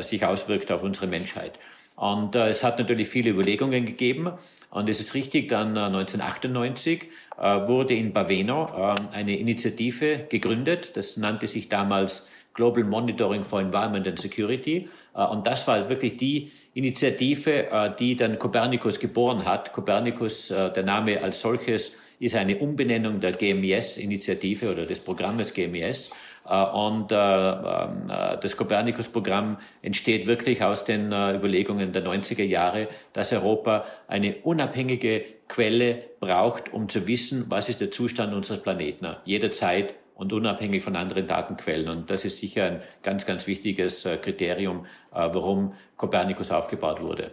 sich 0.00 0.24
auswirkt 0.24 0.72
auf 0.72 0.82
unsere 0.82 1.06
Menschheit. 1.06 1.58
Und 1.98 2.36
äh, 2.36 2.48
es 2.48 2.62
hat 2.62 2.78
natürlich 2.78 3.08
viele 3.08 3.30
Überlegungen 3.30 3.84
gegeben. 3.84 4.30
Und 4.70 4.88
es 4.88 5.00
ist 5.00 5.14
richtig, 5.14 5.48
dann 5.48 5.76
äh, 5.76 5.80
1998 5.80 7.08
äh, 7.36 7.66
wurde 7.66 7.94
in 7.94 8.12
Baveno 8.12 8.94
äh, 8.94 9.16
eine 9.16 9.36
Initiative 9.36 10.26
gegründet. 10.28 10.96
Das 10.96 11.16
nannte 11.16 11.48
sich 11.48 11.68
damals 11.68 12.28
Global 12.54 12.84
Monitoring 12.84 13.42
for 13.42 13.60
Environment 13.60 14.06
and 14.06 14.18
Security. 14.18 14.88
Äh, 15.14 15.24
und 15.24 15.46
das 15.46 15.66
war 15.66 15.88
wirklich 15.88 16.16
die 16.16 16.52
Initiative, 16.74 17.68
äh, 17.70 17.90
die 17.98 18.14
dann 18.14 18.38
Copernicus 18.38 19.00
geboren 19.00 19.44
hat. 19.44 19.72
Copernicus, 19.72 20.52
äh, 20.52 20.72
der 20.72 20.84
Name 20.84 21.20
als 21.20 21.40
solches, 21.40 21.96
ist 22.20 22.36
eine 22.36 22.58
Umbenennung 22.58 23.20
der 23.20 23.32
GMES-Initiative 23.32 24.70
oder 24.70 24.86
des 24.86 25.00
Programmes 25.00 25.52
GMES. 25.52 26.10
Äh, 26.48 26.64
und 26.64 27.12
äh, 27.12 27.16
ähm, 27.16 28.10
äh, 28.10 28.38
das 28.40 28.56
Copernicus-Programm 28.56 29.58
entsteht 29.82 30.26
wirklich 30.26 30.62
aus 30.62 30.84
den 30.84 31.12
Überlegungen 31.12 31.92
der 31.92 32.04
90er 32.04 32.44
Jahre, 32.44 32.88
dass 33.12 33.32
Europa 33.32 33.84
eine 34.06 34.36
unabhängige 34.36 35.24
Quelle 35.48 36.02
braucht, 36.20 36.72
um 36.72 36.88
zu 36.88 37.06
wissen, 37.06 37.46
was 37.48 37.68
ist 37.68 37.80
der 37.80 37.90
Zustand 37.90 38.34
unseres 38.34 38.62
Planeten, 38.62 39.16
jederzeit 39.24 39.94
und 40.14 40.32
unabhängig 40.32 40.82
von 40.82 40.96
anderen 40.96 41.26
Datenquellen. 41.26 41.88
Und 41.88 42.10
das 42.10 42.24
ist 42.24 42.38
sicher 42.38 42.64
ein 42.64 42.82
ganz, 43.02 43.24
ganz 43.24 43.46
wichtiges 43.46 44.06
Kriterium, 44.20 44.86
warum 45.10 45.74
Copernicus 45.96 46.50
aufgebaut 46.50 47.00
wurde. 47.00 47.32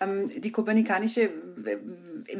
Ähm, 0.00 0.28
die 0.28 0.52
kopernikanische 0.52 1.30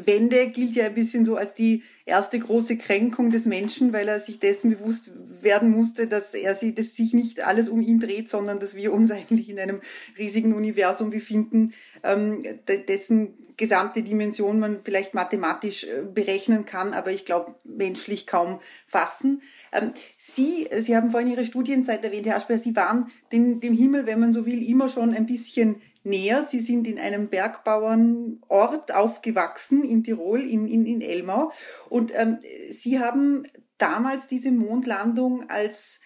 Wende 0.05 0.47
gilt 0.47 0.75
ja 0.75 0.85
ein 0.85 0.93
bisschen 0.93 1.25
so 1.25 1.35
als 1.35 1.55
die 1.55 1.83
erste 2.05 2.39
große 2.39 2.77
Kränkung 2.77 3.31
des 3.31 3.45
Menschen, 3.45 3.91
weil 3.91 4.07
er 4.07 4.19
sich 4.19 4.39
dessen 4.39 4.71
bewusst 4.71 5.11
werden 5.41 5.69
musste, 5.69 6.07
dass 6.07 6.33
er 6.33 6.55
sich, 6.55 6.75
dass 6.75 6.95
sich 6.95 7.13
nicht 7.13 7.45
alles 7.45 7.69
um 7.69 7.81
ihn 7.81 7.99
dreht, 7.99 8.29
sondern 8.29 8.59
dass 8.59 8.75
wir 8.75 8.93
uns 8.93 9.11
eigentlich 9.11 9.49
in 9.49 9.59
einem 9.59 9.81
riesigen 10.17 10.53
Universum 10.53 11.09
befinden, 11.09 11.73
ähm, 12.03 12.43
dessen 12.87 13.33
gesamte 13.59 14.03
Dimension 14.03 14.57
man 14.57 14.79
vielleicht 14.83 15.13
mathematisch 15.13 15.83
äh, 15.83 16.01
berechnen 16.01 16.65
kann, 16.65 16.93
aber 16.93 17.11
ich 17.11 17.25
glaube 17.25 17.55
menschlich 17.65 18.25
kaum 18.25 18.61
fassen. 18.87 19.41
Ähm, 19.73 19.91
Sie, 20.17 20.67
Sie 20.79 20.95
haben 20.95 21.11
vorhin 21.11 21.29
Ihre 21.29 21.45
Studienzeit 21.45 22.03
erwähnt, 22.05 22.25
Herr 22.25 22.37
Aschberg, 22.37 22.61
Sie 22.61 22.75
waren 22.77 23.07
dem, 23.33 23.59
dem 23.59 23.73
Himmel, 23.75 24.05
wenn 24.05 24.21
man 24.21 24.31
so 24.31 24.45
will, 24.45 24.67
immer 24.67 24.87
schon 24.87 25.13
ein 25.13 25.25
bisschen 25.25 25.81
näher. 26.03 26.43
Sie 26.43 26.59
sind 26.59 26.87
in 26.87 26.99
einem 26.99 27.29
Bergbauernort 27.29 28.93
aufgewachsen 28.93 29.83
in 29.83 30.03
Tirol, 30.03 30.41
in, 30.41 30.67
in, 30.67 30.85
in 30.85 31.01
Elmau. 31.01 31.51
Und 31.89 32.11
ähm, 32.15 32.39
Sie 32.71 32.99
haben 32.99 33.45
damals 33.77 34.27
diese 34.27 34.51
Mondlandung 34.51 35.49
als, 35.49 35.99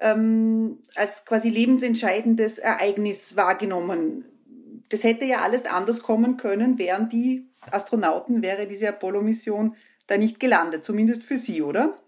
ähm, 0.00 0.78
als 0.94 1.24
quasi 1.24 1.50
lebensentscheidendes 1.50 2.58
Ereignis 2.58 3.36
wahrgenommen. 3.36 4.24
Das 4.90 5.04
hätte 5.04 5.26
ja 5.26 5.40
alles 5.40 5.66
anders 5.66 6.02
kommen 6.02 6.36
können, 6.36 6.78
wären 6.78 7.08
die 7.08 7.46
Astronauten, 7.70 8.42
wäre 8.42 8.66
diese 8.66 8.88
Apollo-Mission 8.88 9.76
da 10.06 10.16
nicht 10.16 10.40
gelandet, 10.40 10.84
zumindest 10.84 11.22
für 11.22 11.36
Sie, 11.36 11.62
oder? 11.62 11.98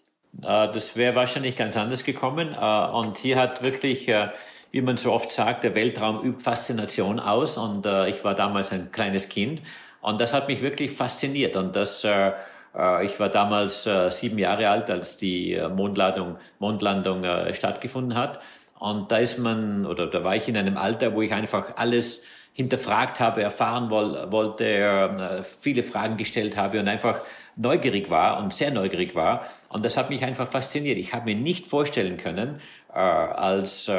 Äh, 0.42 0.72
das 0.72 0.96
wäre 0.96 1.14
wahrscheinlich 1.14 1.56
ganz 1.56 1.76
anders 1.76 2.04
gekommen. 2.04 2.56
Äh, 2.58 2.90
und 2.92 3.18
hier 3.18 3.36
hat 3.36 3.62
wirklich 3.62 4.08
äh, 4.08 4.28
wie 4.70 4.82
man 4.82 4.96
so 4.96 5.12
oft 5.12 5.30
sagt, 5.32 5.64
der 5.64 5.74
Weltraum 5.74 6.22
übt 6.24 6.42
Faszination 6.42 7.18
aus. 7.20 7.56
Und 7.56 7.86
äh, 7.86 8.08
ich 8.08 8.24
war 8.24 8.34
damals 8.34 8.72
ein 8.72 8.90
kleines 8.92 9.28
Kind. 9.28 9.62
Und 10.00 10.20
das 10.20 10.32
hat 10.32 10.48
mich 10.48 10.62
wirklich 10.62 10.92
fasziniert. 10.92 11.56
Und 11.56 11.76
das, 11.76 12.04
äh, 12.04 12.32
äh 12.76 13.04
ich 13.04 13.18
war 13.18 13.28
damals 13.28 13.86
äh, 13.86 14.10
sieben 14.10 14.38
Jahre 14.38 14.68
alt, 14.68 14.90
als 14.90 15.16
die 15.16 15.54
äh, 15.54 15.68
Mondlandung, 15.68 16.36
Mondlandung 16.58 17.24
äh, 17.24 17.52
stattgefunden 17.54 18.16
hat. 18.16 18.40
Und 18.78 19.12
da 19.12 19.18
ist 19.18 19.38
man, 19.38 19.84
oder 19.84 20.06
da 20.06 20.24
war 20.24 20.36
ich 20.36 20.48
in 20.48 20.56
einem 20.56 20.78
Alter, 20.78 21.14
wo 21.14 21.22
ich 21.22 21.32
einfach 21.32 21.76
alles 21.76 22.22
hinterfragt 22.52 23.20
habe, 23.20 23.42
erfahren 23.42 23.90
wollte, 23.90 24.64
äh, 24.64 25.42
viele 25.42 25.82
Fragen 25.82 26.16
gestellt 26.16 26.56
habe 26.56 26.80
und 26.80 26.88
einfach 26.88 27.20
neugierig 27.60 28.10
war 28.10 28.42
und 28.42 28.54
sehr 28.54 28.70
neugierig 28.70 29.14
war. 29.14 29.46
Und 29.68 29.84
das 29.84 29.96
hat 29.96 30.10
mich 30.10 30.24
einfach 30.24 30.48
fasziniert. 30.48 30.98
Ich 30.98 31.12
habe 31.12 31.26
mir 31.26 31.36
nicht 31.36 31.66
vorstellen 31.66 32.16
können, 32.16 32.60
äh, 32.92 32.98
als 32.98 33.88
äh, 33.88 33.92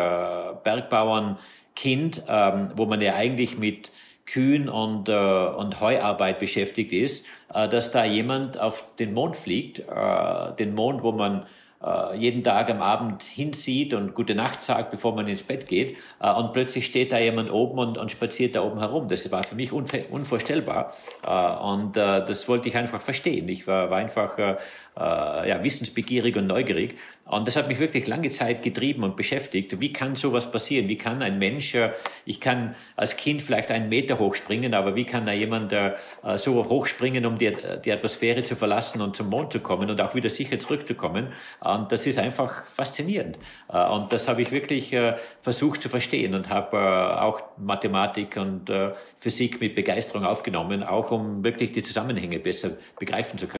Bergbauernkind, 0.64 2.24
ähm, 2.28 2.72
wo 2.76 2.86
man 2.86 3.02
ja 3.02 3.16
eigentlich 3.16 3.58
mit 3.58 3.92
Kühen 4.26 4.68
und, 4.70 5.10
äh, 5.10 5.14
und 5.14 5.80
Heuarbeit 5.80 6.40
beschäftigt 6.40 6.92
ist, 6.94 7.26
äh, 7.54 7.68
dass 7.68 7.92
da 7.92 8.04
jemand 8.04 8.60
auf 8.60 8.86
den 8.98 9.14
Mond 9.14 9.38
fliegt, 9.38 9.80
äh, 9.80 10.56
den 10.58 10.74
Mond, 10.74 11.04
wo 11.04 11.12
man 11.12 11.46
jeden 12.16 12.44
Tag 12.44 12.70
am 12.70 12.82
Abend 12.82 13.24
hinsieht 13.24 13.94
und 13.94 14.14
gute 14.14 14.36
Nacht 14.36 14.64
sagt, 14.64 14.92
bevor 14.92 15.16
man 15.16 15.28
ins 15.28 15.44
Bett 15.44 15.68
geht. 15.68 15.98
Äh, 16.20 16.32
und 16.32 16.54
plötzlich 16.54 16.86
steht 16.86 17.12
da 17.12 17.18
jemand 17.18 17.52
oben 17.52 17.80
und, 17.80 17.98
und 17.98 18.12
spaziert 18.12 18.56
da 18.56 18.64
oben 18.64 18.80
herum. 18.80 19.08
Das 19.08 19.32
war 19.32 19.44
für 19.44 19.56
mich 19.56 19.72
unvorstellbar. 19.72 20.94
Äh, 21.24 21.30
und 21.64 21.98
äh, 21.98 22.26
das 22.26 22.48
wollte 22.48 22.70
ich 22.70 22.78
einfach 22.78 23.02
verstehen. 23.02 23.48
Ich 23.50 23.68
war, 23.68 23.90
war 23.90 23.98
einfach 23.98 24.38
äh, 24.38 24.58
äh, 24.98 25.50
ja, 25.50 25.64
wissensbegierig 25.64 26.36
und 26.36 26.48
neugierig. 26.48 26.96
Und 27.26 27.48
das 27.48 27.56
hat 27.56 27.70
mich 27.70 27.80
wirklich 27.80 28.08
lange 28.08 28.30
Zeit 28.30 28.62
getrieben 28.62 29.04
und 29.04 29.16
beschäftigt. 29.16 29.80
Wie 29.80 29.94
kann 29.94 30.18
sowas 30.18 30.52
passieren? 30.52 30.90
Wie 30.90 30.98
kann 30.98 31.22
ein 31.22 31.40
Mensch, 31.40 31.74
äh, 31.76 31.92
ich 32.26 32.42
kann 32.42 32.76
als 32.98 33.16
Kind 33.16 33.42
vielleicht 33.42 33.72
einen 33.72 33.88
Meter 33.88 34.20
hochspringen, 34.20 34.74
aber 34.74 34.96
wie 34.96 35.06
kann 35.06 35.26
da 35.26 35.32
jemand 35.32 35.72
äh, 35.72 35.94
so 36.36 36.68
hochspringen, 36.68 37.26
um 37.26 37.38
die, 37.38 37.56
die 37.86 37.92
Atmosphäre 37.92 38.44
zu 38.44 38.58
verlassen 38.58 39.02
und 39.02 39.16
zum 39.16 39.30
Mond 39.30 39.54
zu 39.54 39.62
kommen 39.62 39.90
und 39.90 40.02
auch 40.02 40.14
wieder 40.14 40.30
sicher 40.30 40.60
zurückzukommen? 40.60 41.32
Und 41.76 41.92
das 41.92 42.06
ist 42.06 42.20
einfach 42.20 42.66
faszinierend. 42.66 43.40
Und 43.68 44.12
das 44.12 44.28
habe 44.28 44.42
ich 44.42 44.52
wirklich 44.52 44.96
versucht 45.42 45.82
zu 45.82 45.90
verstehen 45.90 46.34
und 46.34 46.50
habe 46.50 47.22
auch 47.22 47.42
Mathematik 47.58 48.38
und 48.38 48.72
Physik 49.18 49.62
mit 49.62 49.76
Begeisterung 49.76 50.26
aufgenommen, 50.26 50.84
auch 50.84 51.12
um 51.12 51.44
wirklich 51.44 51.72
die 51.72 51.84
Zusammenhänge 51.84 52.40
besser 52.40 52.72
begreifen 53.00 53.38
zu 53.38 53.48
können. 53.48 53.58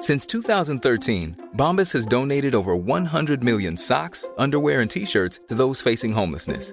Since 0.00 0.28
2013, 0.28 1.36
Bombas 1.54 1.92
has 1.92 2.06
donated 2.06 2.54
over 2.54 2.76
100 2.76 3.42
million 3.42 3.76
socks, 3.76 4.28
underwear, 4.38 4.80
and 4.80 4.90
t-shirts 4.90 5.40
to 5.48 5.56
those 5.56 5.82
facing 5.82 6.12
homelessness. 6.12 6.72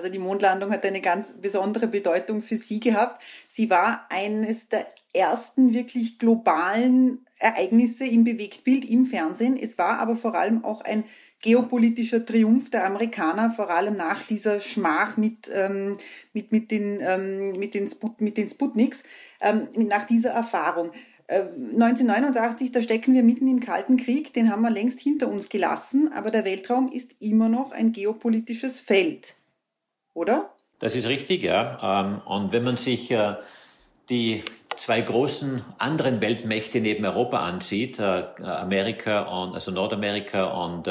Also 0.00 0.10
die 0.10 0.18
Mondlandung 0.18 0.72
hat 0.72 0.86
eine 0.86 1.02
ganz 1.02 1.34
besondere 1.34 1.86
Bedeutung 1.86 2.40
für 2.40 2.56
Sie 2.56 2.80
gehabt. 2.80 3.22
Sie 3.48 3.68
war 3.68 4.06
eines 4.08 4.70
der 4.70 4.86
ersten 5.12 5.74
wirklich 5.74 6.18
globalen 6.18 7.26
Ereignisse 7.38 8.06
im 8.06 8.24
Bewegtbild 8.24 8.88
im 8.88 9.04
Fernsehen. 9.04 9.58
Es 9.60 9.76
war 9.76 9.98
aber 9.98 10.16
vor 10.16 10.34
allem 10.36 10.64
auch 10.64 10.80
ein 10.80 11.04
geopolitischer 11.42 12.24
Triumph 12.24 12.70
der 12.70 12.86
Amerikaner, 12.86 13.50
vor 13.50 13.68
allem 13.68 13.94
nach 13.94 14.22
dieser 14.22 14.62
Schmach 14.62 15.18
mit, 15.18 15.50
ähm, 15.54 15.98
mit, 16.32 16.50
mit, 16.50 16.70
den, 16.70 16.98
ähm, 17.02 17.58
mit, 17.58 17.74
den, 17.74 17.86
Sput, 17.86 18.22
mit 18.22 18.38
den 18.38 18.48
Sputniks, 18.48 19.02
ähm, 19.42 19.68
nach 19.76 20.06
dieser 20.06 20.30
Erfahrung. 20.30 20.92
1989, 21.28 22.68
äh, 22.68 22.72
da 22.72 22.82
stecken 22.82 23.12
wir 23.12 23.22
mitten 23.22 23.46
im 23.48 23.60
Kalten 23.60 23.98
Krieg, 23.98 24.32
den 24.32 24.50
haben 24.50 24.62
wir 24.62 24.70
längst 24.70 24.98
hinter 24.98 25.28
uns 25.28 25.50
gelassen, 25.50 26.10
aber 26.10 26.30
der 26.30 26.46
Weltraum 26.46 26.90
ist 26.90 27.10
immer 27.20 27.50
noch 27.50 27.72
ein 27.72 27.92
geopolitisches 27.92 28.80
Feld, 28.80 29.36
oder? 30.14 30.50
Das 30.78 30.94
ist 30.94 31.06
richtig, 31.06 31.42
ja. 31.42 32.00
Ähm, 32.00 32.22
und 32.24 32.52
wenn 32.52 32.64
man 32.64 32.76
sich 32.76 33.10
äh, 33.10 33.34
die 34.08 34.42
zwei 34.76 35.00
großen 35.00 35.62
anderen 35.78 36.20
Weltmächte 36.20 36.80
neben 36.80 37.04
Europa 37.04 37.40
ansieht, 37.40 37.98
äh, 37.98 38.24
Amerika 38.42 39.22
und 39.22 39.54
also 39.54 39.70
Nordamerika 39.70 40.44
und, 40.44 40.88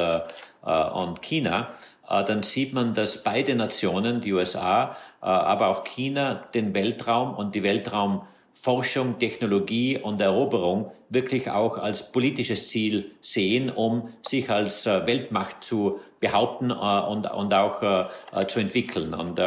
und 0.61 1.21
China, 1.21 1.69
dann 2.07 2.43
sieht 2.43 2.73
man, 2.73 2.93
dass 2.93 3.23
beide 3.23 3.55
Nationen, 3.55 4.19
die 4.19 4.33
USA, 4.33 4.97
aber 5.21 5.67
auch 5.67 5.83
China, 5.83 6.35
den 6.53 6.75
Weltraum 6.75 7.33
und 7.33 7.55
die 7.55 7.63
Weltraum 7.63 8.23
Forschung, 8.61 9.19
Technologie 9.19 9.97
und 9.97 10.21
Eroberung 10.21 10.91
wirklich 11.07 11.49
auch 11.49 11.77
als 11.77 12.11
politisches 12.11 12.67
Ziel 12.67 13.11
sehen, 13.21 13.69
um 13.69 14.09
sich 14.21 14.49
als 14.49 14.85
äh, 14.85 15.07
Weltmacht 15.07 15.63
zu 15.63 15.99
behaupten 16.19 16.69
äh, 16.69 16.73
und, 16.73 17.25
auch 17.53 17.81
äh, 17.81 18.47
zu 18.47 18.59
entwickeln. 18.59 19.13
Und 19.13 19.39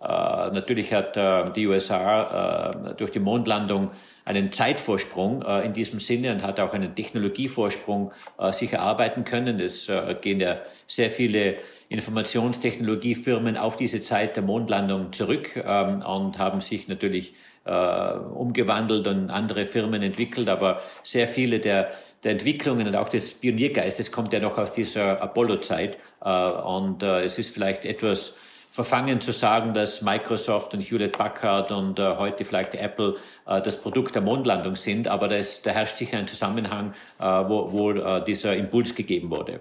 natürlich 0.00 0.92
hat 0.92 1.16
die 1.56 1.66
USA 1.66 2.94
durch 2.96 3.10
die 3.10 3.18
Mondlandung 3.18 3.90
einen 4.24 4.52
Zeitvorsprung 4.52 5.42
in 5.42 5.72
diesem 5.72 5.98
Sinne 5.98 6.32
und 6.32 6.44
hat 6.44 6.60
auch 6.60 6.72
einen 6.72 6.94
Technologievorsprung 6.94 8.12
sich 8.52 8.72
erarbeiten 8.72 9.24
können. 9.24 9.58
Es 9.58 9.90
gehen 10.20 10.38
ja 10.38 10.58
sehr 10.86 11.10
viele 11.10 11.56
Informationstechnologiefirmen 11.88 13.56
auf 13.56 13.76
diese 13.76 14.00
Zeit 14.00 14.36
der 14.36 14.42
Mondlandung 14.42 15.12
zurück 15.12 15.56
ähm, 15.56 16.02
und 16.02 16.38
haben 16.38 16.60
sich 16.60 16.86
natürlich 16.88 17.34
äh, 17.64 17.70
umgewandelt 17.70 19.06
und 19.06 19.30
andere 19.30 19.64
Firmen 19.64 20.02
entwickelt, 20.02 20.48
aber 20.48 20.80
sehr 21.02 21.26
viele 21.28 21.60
der, 21.60 21.90
der 22.24 22.32
Entwicklungen 22.32 22.86
und 22.86 22.96
auch 22.96 23.08
des 23.08 23.34
Pioniergeistes 23.34 24.12
kommt 24.12 24.32
ja 24.32 24.40
noch 24.40 24.58
aus 24.58 24.72
dieser 24.72 25.22
Apollo-Zeit. 25.22 25.98
Äh, 26.22 26.30
und 26.30 27.02
äh, 27.02 27.24
es 27.24 27.38
ist 27.38 27.54
vielleicht 27.54 27.86
etwas 27.86 28.34
verfangen 28.70 29.20
zu 29.20 29.32
sagen, 29.32 29.74
dass 29.74 30.02
Microsoft 30.02 30.74
und 30.74 30.80
Hewlett 30.80 31.16
Packard 31.16 31.72
und 31.72 31.98
äh, 31.98 32.16
heute 32.16 32.44
vielleicht 32.44 32.74
Apple 32.74 33.16
äh, 33.46 33.60
das 33.60 33.80
Produkt 33.80 34.14
der 34.14 34.22
Mondlandung 34.22 34.76
sind, 34.76 35.08
aber 35.08 35.28
das, 35.28 35.62
da 35.62 35.70
herrscht 35.70 35.96
sicher 35.96 36.18
ein 36.18 36.28
Zusammenhang, 36.28 36.94
äh, 37.18 37.24
wo, 37.24 37.72
wo 37.72 37.90
äh, 37.92 38.22
dieser 38.24 38.56
Impuls 38.56 38.94
gegeben 38.94 39.30
wurde. 39.30 39.60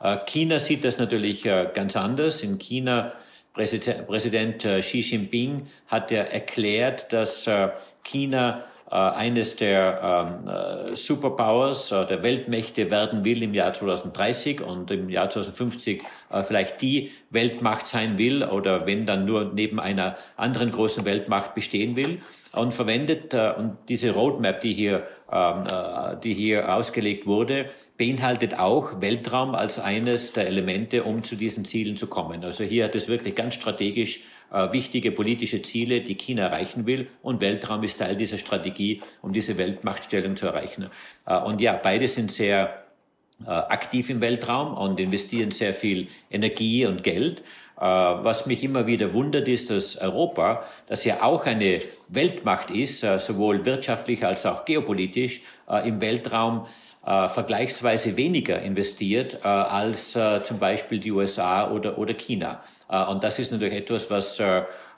Äh, 0.00 0.18
China 0.26 0.58
sieht 0.58 0.84
das 0.84 0.98
natürlich 0.98 1.44
äh, 1.44 1.68
ganz 1.72 1.96
anders. 1.96 2.42
In 2.42 2.58
China 2.58 3.12
Präsident 3.52 4.64
äh, 4.64 4.80
Xi 4.80 5.00
Jinping 5.00 5.66
hat 5.86 6.10
ja 6.10 6.22
erklärt, 6.22 7.12
dass 7.12 7.48
China 8.02 8.64
eines 8.88 9.56
der 9.56 10.46
ähm, 10.46 10.96
Superpowers, 10.96 11.88
der 11.88 12.22
Weltmächte 12.22 12.90
werden 12.90 13.24
will 13.24 13.42
im 13.42 13.52
Jahr 13.52 13.72
2030 13.72 14.60
und 14.60 14.90
im 14.90 15.08
Jahr 15.08 15.28
2050 15.28 16.02
vielleicht 16.46 16.80
die 16.80 17.10
Weltmacht 17.30 17.86
sein 17.86 18.16
will 18.16 18.44
oder 18.44 18.86
wenn 18.86 19.04
dann 19.04 19.24
nur 19.24 19.52
neben 19.52 19.80
einer 19.80 20.16
anderen 20.36 20.70
großen 20.70 21.04
Weltmacht 21.04 21.54
bestehen 21.54 21.96
will 21.96 22.20
und 22.52 22.74
verwendet 22.74 23.34
und 23.34 23.76
diese 23.88 24.12
Roadmap, 24.12 24.60
die 24.60 24.72
hier 24.72 25.06
ähm, 25.30 25.64
äh, 25.68 26.16
die 26.22 26.34
hier 26.34 26.72
ausgelegt 26.72 27.26
wurde, 27.26 27.70
beinhaltet 27.98 28.60
auch 28.60 29.00
Weltraum 29.00 29.56
als 29.56 29.80
eines 29.80 30.32
der 30.32 30.46
Elemente, 30.46 31.02
um 31.02 31.24
zu 31.24 31.34
diesen 31.34 31.64
Zielen 31.64 31.96
zu 31.96 32.06
kommen. 32.06 32.44
Also 32.44 32.62
hier 32.62 32.84
hat 32.84 32.94
es 32.94 33.08
wirklich 33.08 33.34
ganz 33.34 33.54
strategisch 33.54 34.20
äh, 34.52 34.72
wichtige 34.72 35.12
politische 35.12 35.62
Ziele, 35.62 36.00
die 36.00 36.16
China 36.16 36.46
erreichen 36.46 36.86
will. 36.86 37.08
Und 37.22 37.40
Weltraum 37.40 37.82
ist 37.82 37.98
Teil 37.98 38.16
dieser 38.16 38.38
Strategie, 38.38 39.02
um 39.22 39.32
diese 39.32 39.56
Weltmachtstellung 39.58 40.36
zu 40.36 40.46
erreichen. 40.46 40.90
Äh, 41.26 41.38
und 41.38 41.60
ja, 41.60 41.72
beide 41.74 42.08
sind 42.08 42.32
sehr 42.32 42.82
aktiv 43.46 44.08
im 44.08 44.22
Weltraum 44.22 44.72
und 44.72 44.98
investieren 44.98 45.50
sehr 45.50 45.74
viel 45.74 46.08
Energie 46.30 46.86
und 46.86 47.04
Geld. 47.04 47.42
Äh, 47.78 47.82
was 47.82 48.46
mich 48.46 48.64
immer 48.64 48.86
wieder 48.86 49.12
wundert, 49.12 49.48
ist, 49.48 49.70
dass 49.70 49.96
Europa, 49.98 50.64
das 50.86 51.04
ja 51.04 51.22
auch 51.22 51.44
eine 51.44 51.80
Weltmacht 52.08 52.70
ist, 52.70 53.04
äh, 53.04 53.18
sowohl 53.18 53.66
wirtschaftlich 53.66 54.24
als 54.24 54.46
auch 54.46 54.64
geopolitisch, 54.64 55.42
äh, 55.68 55.88
im 55.88 56.00
Weltraum 56.00 56.66
vergleichsweise 57.08 58.16
weniger 58.16 58.60
investiert 58.62 59.44
als 59.44 60.18
zum 60.42 60.58
Beispiel 60.58 60.98
die 60.98 61.12
USA 61.12 61.70
oder 61.70 62.14
China. 62.14 62.64
Und 62.88 63.24
das 63.24 63.38
ist 63.38 63.50
natürlich 63.50 63.74
etwas, 63.74 64.10
was 64.10 64.40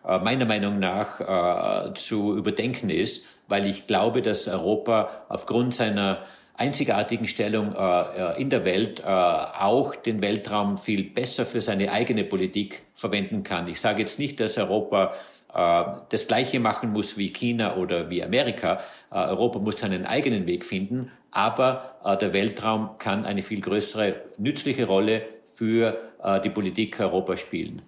meiner 0.04 0.44
Meinung 0.44 0.78
nach 0.78 1.94
zu 1.94 2.36
überdenken 2.36 2.90
ist, 2.90 3.24
weil 3.48 3.66
ich 3.66 3.86
glaube, 3.86 4.20
dass 4.20 4.46
Europa 4.46 5.24
aufgrund 5.28 5.74
seiner 5.74 6.18
einzigartigen 6.58 7.28
Stellung 7.28 7.74
äh, 7.74 8.32
äh, 8.34 8.40
in 8.42 8.50
der 8.50 8.64
Welt 8.64 9.00
äh, 9.00 9.04
auch 9.04 9.94
den 9.94 10.20
Weltraum 10.20 10.76
viel 10.76 11.04
besser 11.04 11.46
für 11.46 11.60
seine 11.60 11.92
eigene 11.92 12.24
Politik 12.24 12.82
verwenden 12.94 13.44
kann. 13.44 13.68
Ich 13.68 13.80
sage 13.80 14.02
jetzt 14.02 14.18
nicht, 14.18 14.40
dass 14.40 14.58
Europa 14.58 15.14
äh, 15.54 15.84
das 16.08 16.26
Gleiche 16.26 16.58
machen 16.58 16.92
muss 16.92 17.16
wie 17.16 17.32
China 17.32 17.76
oder 17.76 18.10
wie 18.10 18.24
Amerika. 18.24 18.80
Äh, 19.12 19.18
Europa 19.18 19.60
muss 19.60 19.78
seinen 19.78 20.04
eigenen 20.04 20.48
Weg 20.48 20.64
finden, 20.64 21.12
aber 21.30 21.96
äh, 22.04 22.16
der 22.16 22.32
Weltraum 22.32 22.98
kann 22.98 23.24
eine 23.24 23.42
viel 23.42 23.60
größere 23.60 24.16
nützliche 24.36 24.86
Rolle 24.86 25.22
für 25.54 26.07
die 26.44 26.50
Politik 26.50 26.98
Europas 27.00 27.40
spielen. 27.40 27.82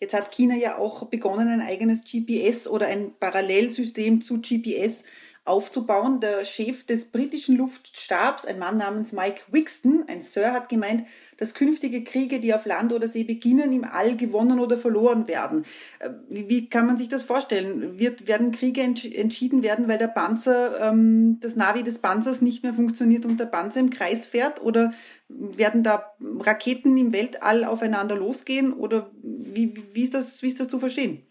Jetzt 0.00 0.14
hat 0.14 0.32
China 0.32 0.54
ja 0.54 0.78
auch 0.78 1.04
begonnen, 1.06 1.48
ein 1.48 1.60
eigenes 1.60 2.02
GPS 2.02 2.66
oder 2.66 2.86
ein 2.86 3.12
Parallelsystem 3.20 4.22
zu 4.22 4.40
GPS 4.40 5.04
aufzubauen. 5.44 6.20
Der 6.20 6.44
Chef 6.44 6.84
des 6.84 7.06
britischen 7.06 7.56
Luftstabs, 7.56 8.44
ein 8.44 8.58
Mann 8.58 8.78
namens 8.78 9.12
Mike 9.12 9.42
Wixton, 9.50 10.04
ein 10.06 10.22
Sir, 10.22 10.52
hat 10.52 10.68
gemeint, 10.68 11.04
dass 11.36 11.54
künftige 11.54 12.04
Kriege, 12.04 12.40
die 12.40 12.54
auf 12.54 12.66
Land 12.66 12.92
oder 12.92 13.08
See 13.08 13.24
beginnen, 13.24 13.72
im 13.72 13.84
All 13.84 14.16
gewonnen 14.16 14.60
oder 14.60 14.76
verloren 14.76 15.26
werden. 15.26 15.64
Äh, 15.98 16.10
wie, 16.28 16.68
kann 16.68 16.86
man 16.86 16.98
sich 16.98 17.08
das 17.08 17.22
vorstellen? 17.22 17.98
Wird, 17.98 18.28
werden 18.28 18.52
Kriege 18.52 18.82
entschieden 18.82 19.62
werden, 19.62 19.88
weil 19.88 19.98
der 19.98 20.08
Panzer, 20.08 20.90
ähm, 20.90 21.38
das 21.40 21.56
Navi 21.56 21.82
des 21.82 21.98
Panzers 21.98 22.42
nicht 22.42 22.62
mehr 22.62 22.74
funktioniert 22.74 23.24
und 23.24 23.40
der 23.40 23.46
Panzer 23.46 23.80
im 23.80 23.90
Kreis 23.90 24.26
fährt? 24.26 24.62
Oder 24.62 24.92
werden 25.38 25.82
da 25.82 26.12
Raketen 26.40 26.96
im 26.96 27.12
Weltall 27.12 27.64
aufeinander 27.64 28.16
losgehen? 28.16 28.72
Oder 28.72 29.10
wie, 29.22 29.74
wie, 29.92 30.04
ist, 30.04 30.14
das, 30.14 30.42
wie 30.42 30.48
ist 30.48 30.60
das 30.60 30.68
zu 30.68 30.78
verstehen? 30.78 31.26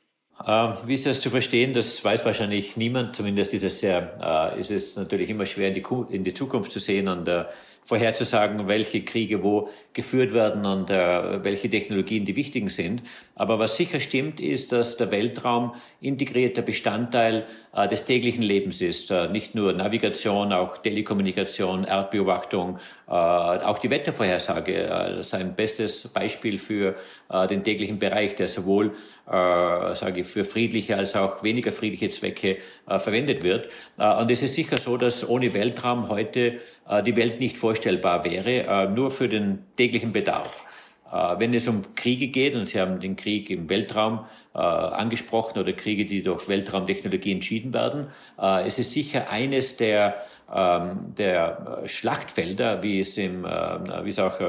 Äh, 0.46 0.74
wie 0.86 0.96
ist 0.96 1.06
das 1.06 1.22
zu 1.22 1.30
verstehen? 1.30 1.74
Das 1.74 2.04
weiß 2.04 2.26
wahrscheinlich 2.26 2.78
niemand. 2.78 3.16
Zumindest 3.16 3.54
ist 3.54 3.64
es 3.64 3.80
sehr, 3.80 4.54
äh, 4.56 4.60
ist 4.60 4.72
es 4.72 4.96
natürlich 4.96 5.30
immer 5.30 5.46
schwer 5.46 5.68
in 5.70 5.74
die, 5.74 5.84
in 6.10 6.24
die 6.24 6.34
Zukunft 6.34 6.72
zu 6.72 6.80
sehen 6.80 7.08
und 7.08 7.28
äh, 7.28 7.46
vorherzusagen, 7.84 8.68
welche 8.68 9.04
Kriege 9.04 9.44
wo 9.44 9.70
geführt 9.94 10.34
werden 10.34 10.66
und 10.66 10.90
äh, 10.90 11.44
welche 11.44 11.70
Technologien 11.70 12.26
die 12.26 12.36
wichtigen 12.36 12.70
sind. 12.70 13.02
Aber 13.36 13.58
was 13.58 13.78
sicher 13.78 14.00
stimmt, 14.00 14.40
ist, 14.40 14.72
dass 14.72 14.98
der 14.98 15.12
Weltraum 15.12 15.74
integrierter 16.00 16.62
Bestandteil 16.62 17.46
äh, 17.74 17.88
des 17.88 18.06
täglichen 18.06 18.44
Lebens 18.44 18.82
ist. 18.82 19.10
Äh, 19.10 19.30
nicht 19.30 19.56
nur 19.56 19.74
Navigation, 19.74 20.54
auch 20.54 20.78
Telekommunikation, 20.78 21.84
Erdbeobachtung, 21.84 22.80
äh, 23.10 23.12
auch 23.12 23.80
die 23.80 23.90
Wettervorhersage 23.90 24.72
äh, 24.72 25.22
ist 25.22 25.34
ein 25.34 25.56
bestes 25.56 26.08
Beispiel 26.10 26.60
für 26.60 26.96
äh, 27.32 27.48
den 27.48 27.64
täglichen 27.64 27.98
Bereich, 27.98 28.36
der 28.36 28.48
sowohl 28.48 28.96
sage 29.32 30.22
ich, 30.22 30.28
für 30.28 30.44
friedliche 30.44 30.98
als 30.98 31.16
auch 31.16 31.44
weniger 31.44 31.72
friedliche 31.72 32.10
Zwecke 32.10 32.58
verwendet 32.88 33.44
wird. 33.44 33.70
und 33.98 34.32
es 34.32 34.42
ist 34.42 34.56
sicher 34.56 34.80
so, 34.80 34.98
dass 34.98 35.30
ohne 35.30 35.54
Weltraum 35.54 36.10
heute 36.10 36.58
die 37.06 37.16
Welt 37.16 37.40
nicht 37.40 37.56
vorstellbar 37.56 37.79
wäre, 37.86 38.90
nur 38.90 39.12
für 39.12 39.30
den 39.30 39.60
täglichen 39.76 40.12
Bedarf. 40.12 40.64
Äh, 41.12 41.40
wenn 41.40 41.54
es 41.54 41.68
um 41.68 41.96
Kriege 41.96 42.28
geht, 42.28 42.56
und 42.56 42.70
Sie 42.70 42.80
haben 42.80 43.00
den 43.00 43.16
Krieg 43.16 43.50
im 43.50 43.70
Weltraum 43.70 44.26
äh, 44.54 44.60
angesprochen 44.60 45.60
oder 45.60 45.74
Kriege, 45.74 46.06
die 46.06 46.22
durch 46.22 46.48
Weltraumtechnologie 46.48 47.32
entschieden 47.32 47.74
werden, 47.74 48.08
äh, 48.40 48.68
es 48.68 48.78
ist 48.80 48.92
sicher 48.92 49.30
eines 49.30 49.78
der, 49.78 50.18
ähm, 50.54 51.14
der 51.18 51.84
Schlachtfelder, 51.86 52.84
wie 52.84 53.00
es, 53.00 53.18
im, 53.18 53.44
wie 53.44 54.10
es 54.10 54.20
auch 54.20 54.40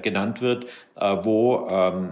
genannt 0.00 0.40
wird, 0.40 0.66
wo, 0.94 1.68
ähm, 1.70 2.10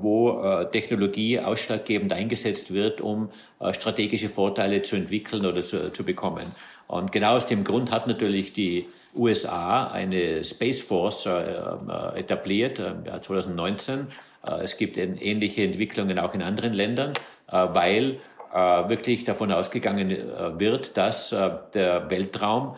wo 0.00 0.64
Technologie 0.70 1.40
ausschlaggebend 1.40 2.12
eingesetzt 2.12 2.72
wird, 2.72 3.00
um 3.00 3.30
strategische 3.72 4.28
Vorteile 4.28 4.82
zu 4.82 4.96
entwickeln 4.96 5.46
oder 5.46 5.62
zu, 5.62 5.90
zu 5.92 6.04
bekommen. 6.04 6.46
Und 6.86 7.12
genau 7.12 7.34
aus 7.34 7.46
dem 7.46 7.64
Grund 7.64 7.90
hat 7.90 8.06
natürlich 8.06 8.52
die 8.52 8.86
USA 9.14 9.88
eine 9.88 10.44
Space 10.44 10.82
Force 10.82 11.26
äh, 11.26 11.30
äh 11.30 12.18
etabliert 12.18 12.78
äh, 12.78 12.90
im 12.90 13.04
Jahr 13.04 13.20
2019, 13.20 14.06
äh, 14.46 14.62
es 14.62 14.76
gibt 14.76 14.96
ähnliche 14.96 15.62
Entwicklungen 15.62 16.18
auch 16.18 16.34
in 16.34 16.42
anderen 16.42 16.72
Ländern, 16.72 17.12
weil 17.48 18.18
wirklich 18.52 19.24
davon 19.24 19.52
ausgegangen 19.52 20.16
wird, 20.58 20.96
dass 20.96 21.30
der 21.30 22.10
Weltraum 22.10 22.76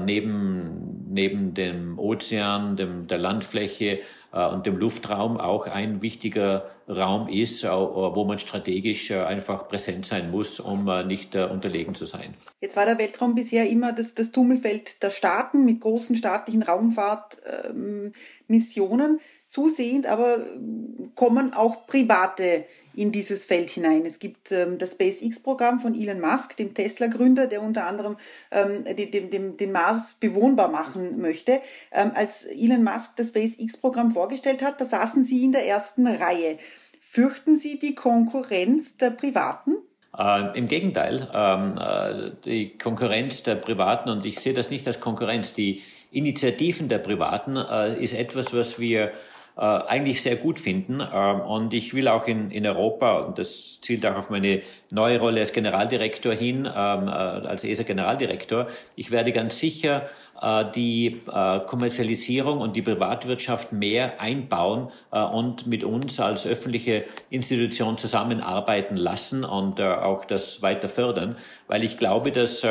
neben, 0.00 1.06
neben 1.08 1.54
dem 1.54 1.98
Ozean, 1.98 2.76
dem, 2.76 3.06
der 3.06 3.18
Landfläche 3.18 4.00
äh, 4.00 4.02
und 4.32 4.66
dem 4.66 4.76
Luftraum 4.76 5.38
auch 5.38 5.66
ein 5.66 6.02
wichtiger 6.02 6.66
Raum 6.88 7.28
ist, 7.28 7.64
äh, 7.64 7.70
wo 7.70 8.24
man 8.24 8.38
strategisch 8.38 9.10
äh, 9.10 9.22
einfach 9.22 9.66
präsent 9.68 10.06
sein 10.06 10.30
muss, 10.30 10.60
um 10.60 10.88
nicht 11.06 11.34
unterlegen 11.34 11.94
zu 11.94 12.04
sein. 12.04 12.34
Jetzt 12.60 12.76
war 12.76 12.84
der 12.86 12.98
Weltraum 12.98 13.34
bisher 13.34 13.68
immer 13.68 13.92
das, 13.92 14.14
das 14.14 14.30
Tummelfeld 14.30 15.02
der 15.02 15.10
Staaten 15.10 15.64
mit 15.64 15.80
großen 15.80 16.14
staatlichen 16.16 16.62
Raumfahrtmissionen. 16.62 19.10
Ähm, 19.12 19.20
Zusehend 19.50 20.06
aber 20.06 20.46
kommen 21.16 21.54
auch 21.54 21.88
private 21.88 22.66
in 22.94 23.12
dieses 23.12 23.44
Feld 23.44 23.70
hinein. 23.70 24.04
Es 24.04 24.18
gibt 24.18 24.52
ähm, 24.52 24.78
das 24.78 24.92
SpaceX-Programm 24.92 25.80
von 25.80 25.94
Elon 25.94 26.20
Musk, 26.20 26.56
dem 26.56 26.74
Tesla-Gründer, 26.74 27.46
der 27.46 27.62
unter 27.62 27.86
anderem 27.86 28.16
ähm, 28.50 28.84
den, 28.84 29.30
den, 29.30 29.56
den 29.56 29.72
Mars 29.72 30.16
bewohnbar 30.18 30.68
machen 30.68 31.20
möchte. 31.20 31.60
Ähm, 31.92 32.12
als 32.14 32.44
Elon 32.44 32.82
Musk 32.82 33.16
das 33.16 33.28
SpaceX-Programm 33.28 34.12
vorgestellt 34.12 34.62
hat, 34.62 34.80
da 34.80 34.84
saßen 34.84 35.24
Sie 35.24 35.44
in 35.44 35.52
der 35.52 35.66
ersten 35.66 36.06
Reihe. 36.06 36.58
Fürchten 37.00 37.58
Sie 37.58 37.78
die 37.78 37.94
Konkurrenz 37.94 38.96
der 38.96 39.10
Privaten? 39.10 39.76
Äh, 40.16 40.58
Im 40.58 40.66
Gegenteil, 40.66 41.28
ähm, 41.32 41.78
äh, 41.78 42.30
die 42.44 42.76
Konkurrenz 42.76 43.42
der 43.42 43.54
Privaten, 43.54 44.10
und 44.10 44.26
ich 44.26 44.40
sehe 44.40 44.54
das 44.54 44.70
nicht 44.70 44.86
als 44.86 45.00
Konkurrenz, 45.00 45.54
die 45.54 45.82
Initiativen 46.10 46.88
der 46.88 46.98
Privaten 46.98 47.56
äh, 47.56 48.02
ist 48.02 48.14
etwas, 48.14 48.52
was 48.52 48.80
wir 48.80 49.12
äh, 49.56 49.60
eigentlich 49.60 50.22
sehr 50.22 50.36
gut 50.36 50.58
finden. 50.58 51.00
Ähm, 51.00 51.40
und 51.40 51.74
ich 51.74 51.92
will 51.92 52.08
auch 52.08 52.26
in, 52.26 52.50
in 52.50 52.66
Europa, 52.66 53.18
und 53.18 53.38
das 53.38 53.80
zielt 53.80 54.06
auch 54.06 54.16
auf 54.16 54.30
meine 54.30 54.62
neue 54.90 55.18
Rolle 55.18 55.40
als 55.40 55.52
Generaldirektor 55.52 56.32
hin, 56.32 56.66
ähm, 56.66 57.08
äh, 57.08 57.10
als 57.10 57.64
ESA-Generaldirektor, 57.64 58.68
ich 58.96 59.10
werde 59.10 59.32
ganz 59.32 59.58
sicher 59.58 60.08
äh, 60.40 60.64
die 60.74 61.20
äh, 61.30 61.60
Kommerzialisierung 61.60 62.60
und 62.60 62.76
die 62.76 62.82
Privatwirtschaft 62.82 63.72
mehr 63.72 64.20
einbauen 64.20 64.88
und 65.10 65.66
mit 65.66 65.84
uns 65.84 66.20
als 66.20 66.46
öffentliche 66.46 67.04
Institution 67.30 67.98
zusammenarbeiten 67.98 68.96
lassen 68.96 69.44
und 69.44 69.80
auch 69.80 70.24
das 70.24 70.62
weiter 70.62 70.88
fördern, 70.88 71.36
weil 71.66 71.84
ich 71.84 71.96
glaube, 71.96 72.32
dass 72.32 72.64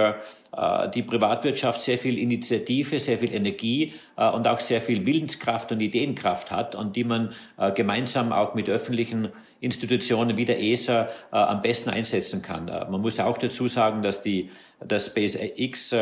die 0.95 1.03
Privatwirtschaft 1.03 1.81
sehr 1.81 1.99
viel 1.99 2.17
Initiative, 2.17 2.99
sehr 2.99 3.19
viel 3.19 3.33
Energie 3.33 3.93
und 4.15 4.47
auch 4.47 4.59
sehr 4.59 4.81
viel 4.81 5.05
Willenskraft 5.05 5.71
und 5.71 5.79
Ideenkraft 5.79 6.49
hat 6.49 6.73
und 6.73 6.95
die 6.95 7.03
man 7.03 7.33
gemeinsam 7.75 8.31
auch 8.31 8.55
mit 8.55 8.67
öffentlichen 8.67 9.29
Institutionen 9.59 10.37
wie 10.37 10.45
der 10.45 10.59
ESA 10.59 11.09
am 11.29 11.61
besten 11.61 11.91
einsetzen 11.91 12.41
kann. 12.41 12.65
Man 12.65 12.99
muss 12.99 13.19
auch 13.19 13.37
dazu 13.37 13.67
sagen, 13.67 14.01
dass 14.01 14.23
die 14.23 14.49
dass 14.79 15.07
SpaceX 15.07 15.93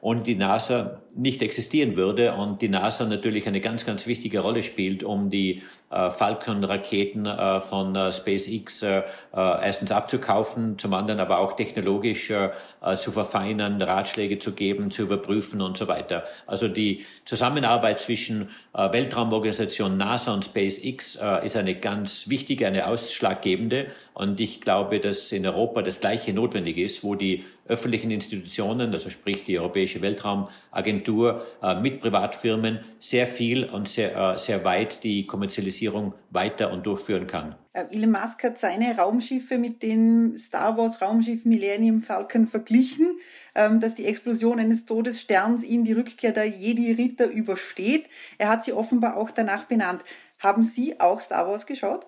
ohne 0.00 0.22
die 0.22 0.34
NASA 0.34 0.98
nicht 1.14 1.40
existieren 1.40 1.96
würde 1.96 2.34
und 2.34 2.62
die 2.62 2.68
NASA 2.68 3.04
natürlich 3.04 3.46
eine 3.46 3.60
ganz, 3.60 3.86
ganz 3.86 4.06
wichtige 4.06 4.40
Rolle 4.40 4.62
spielt, 4.62 5.04
um 5.04 5.30
die 5.30 5.62
äh, 5.90 6.10
Falcon-Raketen 6.10 7.26
äh, 7.26 7.60
von 7.60 7.94
äh, 7.94 8.12
SpaceX 8.12 8.82
äh, 8.82 8.98
äh, 8.98 9.02
erstens 9.32 9.92
abzukaufen, 9.92 10.78
zum 10.78 10.92
anderen 10.94 11.20
aber 11.20 11.38
auch 11.38 11.52
technologisch 11.52 12.30
äh, 12.30 12.50
zu 12.96 13.12
verfeinern, 13.12 13.80
Ratschläge 13.94 14.38
zu 14.38 14.52
geben, 14.52 14.90
zu 14.90 15.02
überprüfen 15.02 15.60
und 15.60 15.76
so 15.76 15.88
weiter. 15.88 16.24
Also 16.46 16.68
die 16.68 17.04
Zusammenarbeit 17.24 18.00
zwischen 18.00 18.50
Weltraumorganisation 18.72 19.96
NASA 19.96 20.34
und 20.34 20.44
SpaceX 20.44 21.18
ist 21.42 21.56
eine 21.56 21.74
ganz 21.76 22.28
wichtige, 22.28 22.66
eine 22.66 22.86
ausschlaggebende 22.86 23.86
und 24.14 24.40
ich 24.40 24.60
glaube, 24.60 25.00
dass 25.00 25.32
in 25.32 25.46
Europa 25.46 25.82
das 25.82 26.00
Gleiche 26.00 26.32
notwendig 26.32 26.78
ist, 26.78 27.02
wo 27.02 27.14
die 27.14 27.44
öffentlichen 27.66 28.10
Institutionen, 28.10 28.92
also 28.92 29.10
sprich 29.10 29.44
die 29.44 29.58
Europäische 29.58 30.02
Weltraumagentur 30.02 31.44
äh, 31.62 31.80
mit 31.80 32.00
Privatfirmen 32.00 32.80
sehr 32.98 33.26
viel 33.26 33.64
und 33.64 33.88
sehr, 33.88 34.34
äh, 34.34 34.38
sehr 34.38 34.64
weit 34.64 35.02
die 35.02 35.26
Kommerzialisierung 35.26 36.14
weiter 36.30 36.72
und 36.72 36.84
durchführen 36.84 37.26
kann. 37.26 37.54
Äh, 37.72 37.84
Elon 37.90 38.12
Musk 38.12 38.44
hat 38.44 38.58
seine 38.58 38.96
Raumschiffe 38.96 39.58
mit 39.58 39.82
dem 39.82 40.36
Star 40.36 40.76
Wars 40.76 41.00
Raumschiff 41.00 41.44
Millennium 41.44 42.02
Falcon 42.02 42.46
verglichen, 42.46 43.18
dass 43.54 43.94
die 43.94 44.06
Explosion 44.06 44.58
eines 44.58 44.84
Todessterns 44.84 45.62
ihn 45.62 45.84
die 45.84 45.92
Rückkehr 45.92 46.32
der 46.32 46.46
Jedi-Ritter 46.46 47.26
übersteht. 47.26 48.06
Er 48.36 48.48
hat 48.48 48.64
sie 48.64 48.72
offenbar 48.72 49.16
auch 49.16 49.30
danach 49.30 49.64
benannt. 49.64 50.02
Haben 50.40 50.64
Sie 50.64 51.00
auch 51.00 51.20
Star 51.20 51.46
Wars 51.46 51.64
geschaut? 51.64 52.06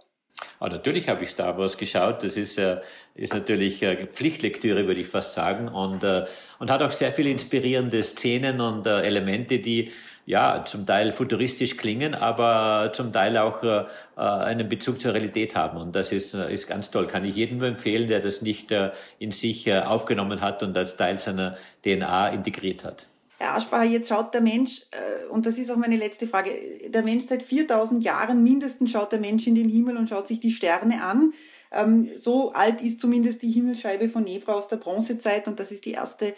Ah, 0.58 0.68
natürlich 0.68 1.08
habe 1.08 1.24
ich 1.24 1.30
Star 1.30 1.56
Wars 1.56 1.78
geschaut. 1.78 2.22
Das 2.22 2.36
ist, 2.36 2.58
äh, 2.58 2.80
ist 3.14 3.32
natürlich 3.32 3.82
äh, 3.82 4.06
Pflichtlektüre, 4.06 4.86
würde 4.86 5.00
ich 5.00 5.08
fast 5.08 5.32
sagen. 5.32 5.68
Und, 5.68 6.04
äh, 6.04 6.26
und 6.58 6.70
hat 6.70 6.82
auch 6.82 6.92
sehr 6.92 7.12
viele 7.12 7.30
inspirierende 7.30 8.02
Szenen 8.02 8.60
und 8.60 8.86
äh, 8.86 9.00
Elemente, 9.02 9.58
die 9.58 9.92
ja 10.26 10.64
zum 10.66 10.84
Teil 10.84 11.12
futuristisch 11.12 11.76
klingen, 11.76 12.14
aber 12.14 12.92
zum 12.92 13.12
Teil 13.12 13.38
auch 13.38 13.62
äh, 13.62 13.84
äh, 14.16 14.20
einen 14.20 14.68
Bezug 14.68 15.00
zur 15.00 15.14
Realität 15.14 15.54
haben. 15.54 15.78
Und 15.78 15.96
das 15.96 16.12
ist, 16.12 16.34
äh, 16.34 16.52
ist 16.52 16.66
ganz 16.66 16.90
toll. 16.90 17.06
Kann 17.06 17.24
ich 17.24 17.36
jedem 17.36 17.62
empfehlen, 17.62 18.08
der 18.08 18.20
das 18.20 18.42
nicht 18.42 18.72
äh, 18.72 18.90
in 19.18 19.32
sich 19.32 19.66
äh, 19.68 19.78
aufgenommen 19.78 20.40
hat 20.40 20.62
und 20.62 20.76
als 20.76 20.96
Teil 20.96 21.16
seiner 21.18 21.56
DNA 21.84 22.30
integriert 22.30 22.84
hat. 22.84 23.06
Herr 23.38 23.54
Aschbacher, 23.54 23.84
jetzt 23.84 24.08
schaut 24.08 24.34
der 24.34 24.40
Mensch, 24.40 24.82
äh, 24.90 25.26
und 25.28 25.46
das 25.46 25.58
ist 25.58 25.70
auch 25.70 25.76
meine 25.76 25.96
letzte 25.96 26.26
Frage, 26.26 26.50
der 26.88 27.02
Mensch 27.02 27.26
seit 27.26 27.42
4000 27.42 28.02
Jahren 28.02 28.42
mindestens 28.42 28.90
schaut 28.90 29.12
der 29.12 29.20
Mensch 29.20 29.46
in 29.46 29.54
den 29.54 29.68
Himmel 29.68 29.96
und 29.96 30.08
schaut 30.08 30.26
sich 30.26 30.40
die 30.40 30.50
Sterne 30.50 31.02
an. 31.04 31.34
Ähm, 31.70 32.08
so 32.16 32.52
alt 32.52 32.80
ist 32.80 33.00
zumindest 33.00 33.42
die 33.42 33.52
Himmelsscheibe 33.52 34.08
von 34.08 34.24
Nebra 34.24 34.54
aus 34.54 34.66
der 34.66 34.76
Bronzezeit 34.76 35.46
und 35.46 35.60
das 35.60 35.70
ist 35.70 35.84
die 35.84 35.92
erste 35.92 36.34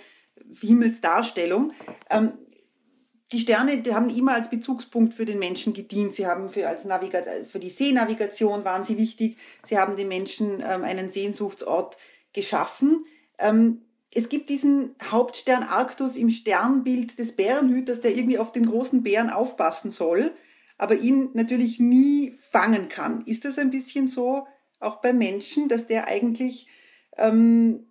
Himmelsdarstellung. 0.61 1.73
Ähm, 2.11 2.33
die 3.33 3.41
Sterne 3.41 3.79
die 3.79 3.95
haben 3.95 4.11
immer 4.11 4.35
als 4.35 4.51
Bezugspunkt 4.51 5.15
für 5.15 5.25
den 5.25 5.39
Menschen 5.39 5.75
gedient. 5.75 6.15
Sie 6.15 6.27
haben 6.27 6.49
für, 6.49 6.67
als 6.69 6.87
für 7.51 7.59
die 7.59 7.71
Seenavigation 7.71 8.65
waren 8.65 8.85
sie 8.85 8.99
wichtig. 8.99 9.37
Sie 9.65 9.79
haben 9.79 9.97
den 9.97 10.09
Menschen 10.09 10.63
ähm, 10.67 10.85
einen 10.85 11.11
Sehnsuchtsort 11.11 11.97
geschaffen 12.33 13.05
es 14.15 14.29
gibt 14.29 14.49
diesen 14.49 14.95
Hauptstern 15.03 15.63
Arctus 15.63 16.17
im 16.17 16.31
Sternbild 16.31 17.19
des 17.19 17.37
Bärenhüters, 17.37 18.01
der 18.01 18.17
irgendwie 18.17 18.39
auf 18.39 18.53
den 18.53 18.67
großen 18.67 19.03
Bären 19.03 19.31
aufpassen 19.31 19.91
soll, 19.91 20.33
aber 20.79 20.95
ihn 20.97 21.31
natürlich 21.35 21.79
nie 21.79 22.39
fangen 22.51 22.89
kann. 22.89 23.23
Ist 23.27 23.45
das 23.45 23.59
ein 23.59 23.71
bisschen 23.71 24.09
so 24.09 24.47
auch 24.81 25.01
beim 25.03 25.19
Menschen, 25.19 25.69
dass 25.69 25.87
der 25.87 26.09
eigentlich 26.09 26.69
ähm, 27.17 27.87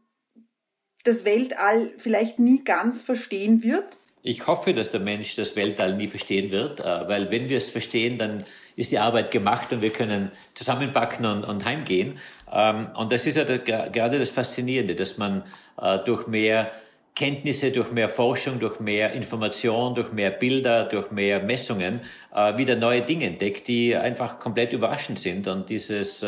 das 1.03 1.23
Weltall 1.23 1.93
vielleicht 1.97 2.39
nie 2.39 2.63
ganz 2.63 3.01
verstehen 3.01 3.61
wird? 3.61 3.97
Ich 4.27 4.45
hoffe, 4.45 4.73
dass 4.73 4.89
der 4.89 4.99
Mensch 4.99 5.35
das 5.35 5.55
Weltall 5.55 5.95
nie 5.95 6.07
verstehen 6.07 6.51
wird, 6.51 6.81
äh, 6.81 7.07
weil 7.07 7.31
wenn 7.31 7.47
wir 7.47 7.55
es 7.55 7.69
verstehen, 7.69 8.17
dann 8.17 8.43
ist 8.75 8.91
die 8.91 8.99
Arbeit 8.99 9.31
gemacht 9.31 9.71
und 9.71 9.81
wir 9.81 9.91
können 9.93 10.31
zusammenpacken 10.53 11.25
und, 11.25 11.45
und 11.45 11.63
heimgehen. 11.63 12.19
Ähm, 12.51 12.89
und 12.97 13.13
das 13.13 13.25
ist 13.25 13.37
ja 13.37 13.45
gerade 13.45 14.19
das 14.19 14.29
Faszinierende, 14.29 14.95
dass 14.95 15.17
man 15.17 15.43
äh, 15.81 15.99
durch 15.99 16.27
mehr 16.27 16.73
Kenntnisse, 17.15 17.71
durch 17.71 17.93
mehr 17.93 18.09
Forschung, 18.09 18.59
durch 18.59 18.81
mehr 18.81 19.13
Information, 19.13 19.95
durch 19.95 20.11
mehr 20.11 20.31
Bilder, 20.31 20.83
durch 20.83 21.09
mehr 21.09 21.41
Messungen 21.41 22.01
äh, 22.35 22.57
wieder 22.57 22.75
neue 22.75 23.03
Dinge 23.03 23.27
entdeckt, 23.27 23.69
die 23.69 23.95
einfach 23.95 24.39
komplett 24.39 24.73
überraschend 24.73 25.19
sind. 25.19 25.47
Und 25.47 25.69
dieses 25.69 26.23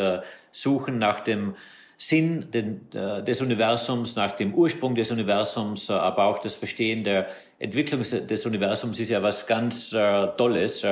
Suchen 0.52 0.98
nach 0.98 1.20
dem 1.20 1.54
Sinn 2.02 2.48
des 2.50 3.42
Universums, 3.42 4.16
nach 4.16 4.32
dem 4.32 4.54
Ursprung 4.54 4.94
des 4.94 5.10
Universums, 5.10 5.90
aber 5.90 6.24
auch 6.24 6.38
das 6.38 6.54
Verstehen 6.54 7.04
der 7.04 7.26
Entwicklung 7.58 8.00
des 8.00 8.46
Universums 8.46 8.98
ist 9.00 9.10
ja 9.10 9.22
was 9.22 9.46
ganz 9.46 9.90
Tolles. 9.90 10.82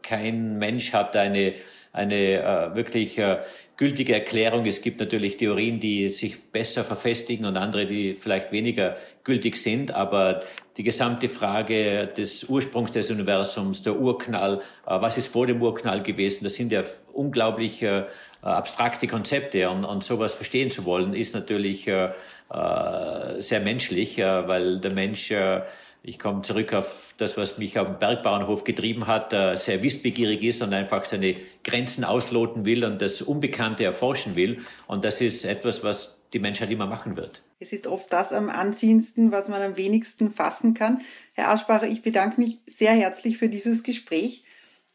kein 0.00 0.58
Mensch 0.58 0.94
hat 0.94 1.14
eine 1.14 1.54
eine 1.92 2.70
wirklich 2.74 3.20
gültige 3.78 4.12
Erklärung. 4.12 4.66
Es 4.66 4.82
gibt 4.82 4.98
natürlich 4.98 5.36
Theorien, 5.36 5.78
die 5.78 6.10
sich 6.10 6.42
besser 6.50 6.84
verfestigen 6.84 7.46
und 7.46 7.56
andere, 7.56 7.86
die 7.86 8.14
vielleicht 8.14 8.50
weniger 8.50 8.96
gültig 9.22 9.56
sind. 9.56 9.94
Aber 9.94 10.42
die 10.76 10.82
gesamte 10.82 11.28
Frage 11.28 12.08
des 12.08 12.44
Ursprungs 12.44 12.90
des 12.90 13.10
Universums, 13.10 13.82
der 13.82 13.98
Urknall, 13.98 14.60
äh, 14.84 15.00
was 15.00 15.16
ist 15.16 15.28
vor 15.28 15.46
dem 15.46 15.62
Urknall 15.62 16.02
gewesen, 16.02 16.42
das 16.42 16.54
sind 16.54 16.72
ja 16.72 16.82
unglaublich 17.12 17.80
äh, 17.82 18.02
abstrakte 18.42 19.06
Konzepte. 19.06 19.70
Und, 19.70 19.84
und 19.84 20.02
sowas 20.02 20.34
verstehen 20.34 20.72
zu 20.72 20.84
wollen, 20.84 21.14
ist 21.14 21.34
natürlich 21.36 21.86
äh, 21.86 22.10
sehr 23.38 23.60
menschlich, 23.60 24.18
weil 24.18 24.80
der 24.80 24.92
Mensch 24.92 25.30
ich 26.08 26.18
komme 26.18 26.42
zurück 26.42 26.72
auf 26.72 27.14
das, 27.18 27.36
was 27.36 27.58
mich 27.58 27.78
auf 27.78 27.86
dem 27.86 27.98
Bergbauernhof 27.98 28.64
getrieben 28.64 29.06
hat, 29.06 29.30
sehr 29.58 29.82
wissbegierig 29.82 30.42
ist 30.42 30.62
und 30.62 30.72
einfach 30.72 31.04
seine 31.04 31.36
Grenzen 31.62 32.04
ausloten 32.04 32.64
will 32.64 32.84
und 32.84 33.02
das 33.02 33.20
Unbekannte 33.20 33.84
erforschen 33.84 34.34
will. 34.34 34.60
Und 34.86 35.04
das 35.04 35.20
ist 35.20 35.44
etwas, 35.44 35.84
was 35.84 36.16
die 36.32 36.38
Menschheit 36.38 36.70
immer 36.70 36.86
machen 36.86 37.16
wird. 37.16 37.42
Es 37.60 37.72
ist 37.72 37.86
oft 37.86 38.12
das 38.12 38.32
am 38.32 38.48
anziehendsten, 38.48 39.32
was 39.32 39.48
man 39.48 39.60
am 39.62 39.76
wenigsten 39.76 40.32
fassen 40.32 40.74
kann. 40.74 41.02
Herr 41.34 41.50
Aschbacher, 41.50 41.88
ich 41.88 42.02
bedanke 42.02 42.40
mich 42.40 42.60
sehr 42.66 42.92
herzlich 42.92 43.38
für 43.38 43.48
dieses 43.48 43.82
Gespräch. 43.82 44.44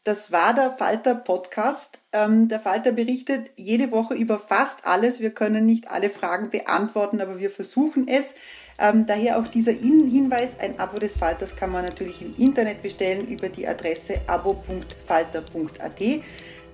Das 0.02 0.32
war 0.32 0.54
der 0.54 0.72
Falter 0.72 1.14
Podcast. 1.14 1.98
Ähm, 2.12 2.48
der 2.48 2.60
Falter 2.60 2.92
berichtet 2.92 3.50
jede 3.56 3.90
Woche 3.90 4.14
über 4.14 4.38
fast 4.38 4.86
alles. 4.86 5.20
Wir 5.20 5.30
können 5.30 5.64
nicht 5.64 5.90
alle 5.90 6.10
Fragen 6.10 6.50
beantworten, 6.50 7.20
aber 7.20 7.38
wir 7.38 7.50
versuchen 7.50 8.08
es. 8.08 8.34
Ähm, 8.78 9.06
daher 9.06 9.38
auch 9.38 9.48
dieser 9.48 9.72
Hinweis, 9.72 10.58
ein 10.58 10.78
Abo 10.78 10.98
des 10.98 11.16
Falters 11.16 11.54
kann 11.54 11.70
man 11.70 11.84
natürlich 11.84 12.22
im 12.22 12.34
Internet 12.36 12.82
bestellen 12.82 13.28
über 13.28 13.48
die 13.48 13.66
Adresse 13.66 14.20
abo.falter.at. 14.26 16.00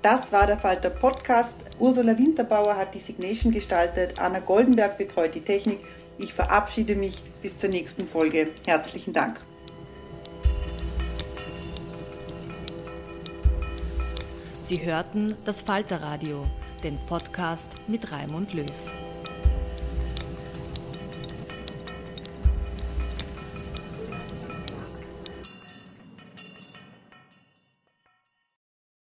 Das 0.03 0.33
war 0.33 0.47
der 0.47 0.57
Falter 0.57 0.89
Podcast. 0.89 1.55
Ursula 1.79 2.17
Winterbauer 2.17 2.77
hat 2.77 2.95
die 2.95 2.99
Signation 2.99 3.53
gestaltet, 3.53 4.19
Anna 4.19 4.39
Goldenberg 4.39 4.97
betreut 4.97 5.35
die 5.35 5.43
Technik. 5.43 5.81
Ich 6.17 6.33
verabschiede 6.33 6.95
mich 6.95 7.23
bis 7.43 7.57
zur 7.57 7.69
nächsten 7.71 8.07
Folge. 8.07 8.49
Herzlichen 8.67 9.13
Dank. 9.13 9.41
Sie 14.65 14.85
hörten 14.85 15.35
das 15.45 15.63
Falterradio, 15.63 16.47
den 16.85 16.99
Podcast 17.07 17.73
mit 17.89 18.13
Raimund 18.13 18.55
Löw. 18.55 18.67